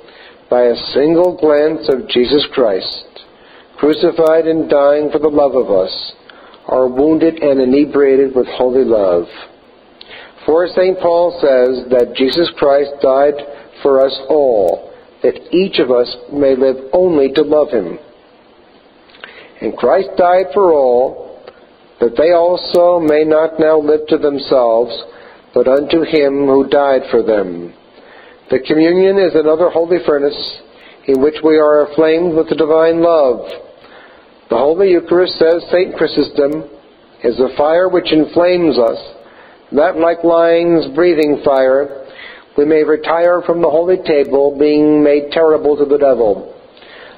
by 0.50 0.62
a 0.62 0.82
single 0.92 1.38
glance 1.38 1.88
of 1.88 2.08
Jesus 2.08 2.44
Christ, 2.52 3.06
crucified 3.78 4.48
and 4.48 4.68
dying 4.68 5.08
for 5.12 5.20
the 5.20 5.28
love 5.28 5.54
of 5.54 5.70
us, 5.70 6.12
are 6.66 6.88
wounded 6.88 7.40
and 7.40 7.60
inebriated 7.60 8.34
with 8.34 8.48
holy 8.48 8.84
love. 8.84 9.26
For 10.44 10.66
St. 10.66 10.98
Paul 10.98 11.38
says 11.38 11.88
that 11.90 12.16
Jesus 12.16 12.50
Christ 12.58 12.90
died 13.00 13.34
for 13.80 14.04
us 14.04 14.18
all, 14.28 14.89
that 15.22 15.52
each 15.52 15.78
of 15.78 15.90
us 15.90 16.08
may 16.32 16.56
live 16.56 16.76
only 16.92 17.32
to 17.32 17.42
love 17.42 17.70
him. 17.70 17.98
And 19.60 19.76
Christ 19.76 20.10
died 20.16 20.46
for 20.54 20.72
all, 20.72 21.42
that 22.00 22.16
they 22.16 22.32
also 22.32 22.98
may 22.98 23.24
not 23.24 23.60
now 23.60 23.78
live 23.78 24.06
to 24.08 24.16
themselves, 24.16 24.90
but 25.52 25.68
unto 25.68 26.02
him 26.02 26.46
who 26.46 26.66
died 26.68 27.02
for 27.10 27.22
them. 27.22 27.74
The 28.50 28.60
communion 28.66 29.18
is 29.18 29.34
another 29.34 29.68
holy 29.68 29.98
furnace 30.06 30.60
in 31.06 31.22
which 31.22 31.36
we 31.44 31.58
are 31.58 31.86
aflamed 31.86 32.36
with 32.36 32.48
the 32.48 32.56
divine 32.56 33.02
love. 33.02 33.50
The 34.48 34.56
Holy 34.56 34.90
Eucharist, 34.90 35.38
says 35.38 35.62
St. 35.70 35.94
Chrysostom, 35.96 36.68
is 37.22 37.38
a 37.38 37.54
fire 37.56 37.88
which 37.88 38.12
inflames 38.12 38.78
us, 38.78 38.98
that 39.72 39.98
like 39.98 40.24
lion's 40.24 40.92
breathing 40.96 41.42
fire, 41.44 42.06
we 42.60 42.66
may 42.66 42.84
retire 42.84 43.40
from 43.46 43.62
the 43.62 43.70
holy 43.70 43.96
table, 44.04 44.52
being 44.52 45.02
made 45.02 45.32
terrible 45.32 45.78
to 45.78 45.86
the 45.86 45.96
devil. 45.96 46.52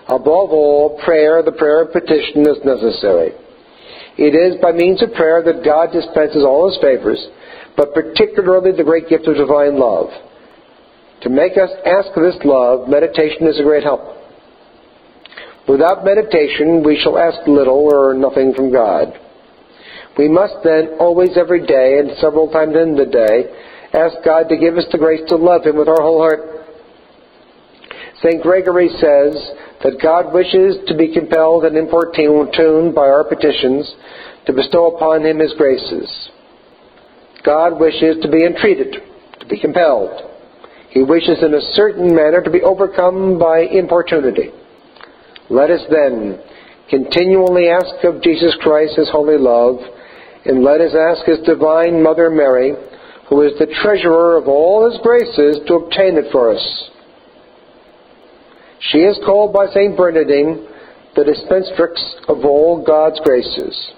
Above 0.07 0.55
all, 0.55 1.03
prayer, 1.05 1.43
the 1.43 1.51
prayer 1.51 1.83
of 1.83 1.91
petition, 1.91 2.47
is 2.47 2.63
necessary. 2.63 3.35
It 4.23 4.39
is 4.39 4.63
by 4.63 4.71
means 4.71 5.03
of 5.03 5.13
prayer 5.15 5.43
that 5.43 5.65
God 5.65 5.91
dispenses 5.91 6.47
all 6.47 6.71
his 6.71 6.79
favors, 6.79 7.19
but 7.77 7.93
particularly 7.93 8.71
the 8.71 8.87
great 8.87 9.09
gift 9.09 9.27
of 9.27 9.35
divine 9.35 9.81
love. 9.81 10.15
To 11.23 11.29
make 11.29 11.59
us 11.59 11.75
ask 11.83 12.15
this 12.15 12.39
love, 12.45 12.89
meditation 12.89 13.51
is 13.51 13.59
a 13.59 13.67
great 13.67 13.83
help. 13.83 14.15
Without 15.67 16.05
meditation, 16.05 16.85
we 16.87 17.03
shall 17.03 17.19
ask 17.19 17.43
little 17.49 17.91
or 17.91 18.15
nothing 18.15 18.55
from 18.55 18.71
God. 18.71 19.11
We 20.17 20.29
must 20.29 20.63
then, 20.63 21.03
always 21.03 21.35
every 21.37 21.67
day, 21.67 21.99
and 21.99 22.17
several 22.21 22.47
times 22.47 22.77
in 22.77 22.95
the 22.95 23.11
day, 23.11 23.51
ask 23.93 24.17
God 24.25 24.49
to 24.49 24.57
give 24.57 24.77
us 24.77 24.87
the 24.91 24.99
grace 24.99 25.23
to 25.29 25.37
love 25.37 25.65
Him 25.65 25.77
with 25.77 25.89
our 25.89 26.01
whole 26.01 26.21
heart. 26.21 26.41
St. 28.23 28.43
Gregory 28.43 28.89
says 28.89 29.35
that 29.83 30.01
God 30.01 30.33
wishes 30.33 30.77
to 30.87 30.97
be 30.97 31.13
compelled 31.13 31.65
and 31.65 31.77
importuned 31.77 32.95
by 32.95 33.09
our 33.09 33.25
petitions 33.25 33.93
to 34.47 34.53
bestow 34.53 34.95
upon 34.95 35.27
Him 35.27 35.39
His 35.39 35.55
graces. 35.55 36.31
God 37.45 37.81
wishes 37.81 38.17
to 38.23 38.31
be 38.31 38.45
entreated, 38.45 38.97
to 39.41 39.47
be 39.47 39.61
compelled. 39.61 40.31
He 40.91 41.03
wishes 41.03 41.43
in 41.43 41.55
a 41.55 41.73
certain 41.73 42.15
manner 42.15 42.43
to 42.43 42.51
be 42.51 42.63
overcome 42.63 43.39
by 43.39 43.61
importunity. 43.61 44.51
Let 45.51 45.71
us 45.71 45.81
then 45.91 46.41
continually 46.89 47.69
ask 47.69 48.05
of 48.05 48.23
Jesus 48.23 48.55
Christ 48.61 48.97
His 48.97 49.11
holy 49.11 49.39
love 49.39 49.77
and 50.45 50.63
let 50.63 50.81
us 50.81 50.95
ask 50.95 51.27
His 51.27 51.41
divine 51.47 52.03
Mother 52.03 52.31
Mary, 52.31 52.75
who 53.29 53.43
is 53.43 53.53
the 53.59 53.73
treasurer 53.83 54.37
of 54.37 54.49
all 54.49 54.91
His 54.91 55.01
graces, 55.03 55.61
to 55.67 55.75
obtain 55.75 56.17
it 56.17 56.31
for 56.33 56.53
us. 56.55 56.91
She 58.91 58.99
is 58.99 59.19
called 59.25 59.53
by 59.53 59.67
St. 59.67 59.97
Bernardine 59.97 60.69
the 61.15 61.23
dispensatrix 61.23 62.29
of 62.29 62.45
all 62.45 62.83
God's 62.85 63.21
graces. 63.21 63.93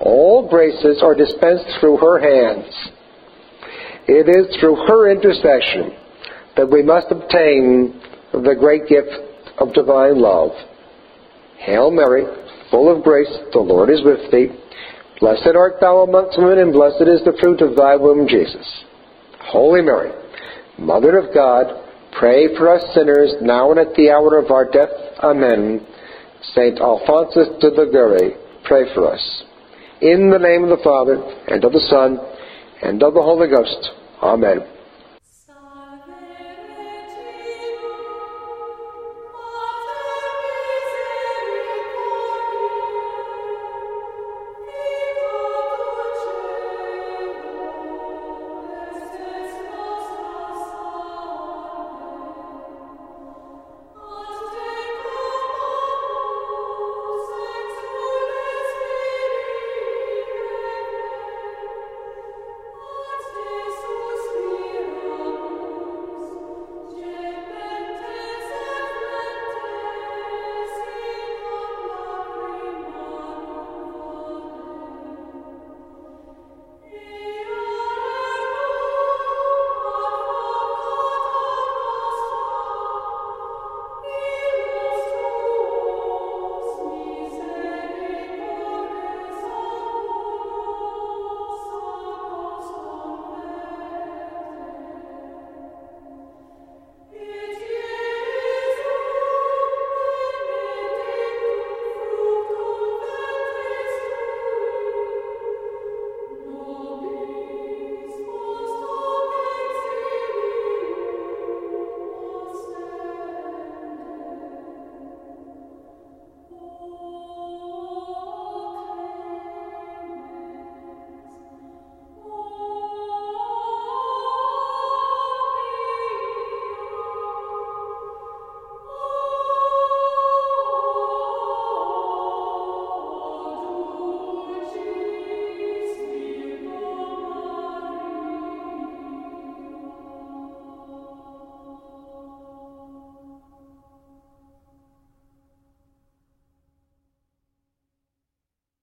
All 0.00 0.48
graces 0.48 1.02
are 1.02 1.14
dispensed 1.14 1.66
through 1.80 1.98
her 1.98 2.18
hands. 2.18 2.72
It 4.06 4.28
is 4.28 4.56
through 4.58 4.76
her 4.86 5.10
intercession 5.10 5.96
that 6.56 6.70
we 6.70 6.82
must 6.82 7.08
obtain 7.10 8.00
the 8.32 8.56
great 8.58 8.88
gift 8.88 9.10
of 9.58 9.74
divine 9.74 10.18
love. 10.18 10.52
Hail 11.58 11.90
Mary, 11.90 12.24
full 12.70 12.94
of 12.94 13.04
grace, 13.04 13.32
the 13.52 13.58
Lord 13.58 13.90
is 13.90 14.00
with 14.02 14.30
thee. 14.30 14.48
Blessed 15.20 15.56
art 15.56 15.80
thou 15.80 16.02
amongst 16.02 16.38
women, 16.38 16.58
and 16.58 16.72
blessed 16.72 17.02
is 17.02 17.24
the 17.24 17.36
fruit 17.40 17.60
of 17.60 17.76
thy 17.76 17.96
womb, 17.96 18.28
Jesus. 18.28 18.66
Holy 19.40 19.82
Mary, 19.82 20.12
Mother 20.78 21.18
of 21.18 21.34
God, 21.34 21.66
pray 22.18 22.54
for 22.56 22.72
us 22.72 22.82
sinners, 22.94 23.34
now 23.42 23.70
and 23.70 23.80
at 23.80 23.94
the 23.94 24.10
hour 24.10 24.38
of 24.38 24.50
our 24.50 24.70
death. 24.70 24.90
Amen. 25.22 25.84
Saint 26.54 26.80
Alphonsus 26.80 27.48
de 27.60 27.68
Liguori, 27.68 28.34
pray 28.64 28.84
for 28.94 29.12
us. 29.12 29.42
In 30.00 30.30
the 30.30 30.38
name 30.38 30.62
of 30.62 30.70
the 30.70 30.84
Father, 30.84 31.16
and 31.48 31.64
of 31.64 31.72
the 31.72 31.86
Son, 31.90 32.18
and 32.82 33.02
of 33.02 33.14
the 33.14 33.22
Holy 33.22 33.48
Ghost. 33.48 33.90
Amen. 34.22 34.77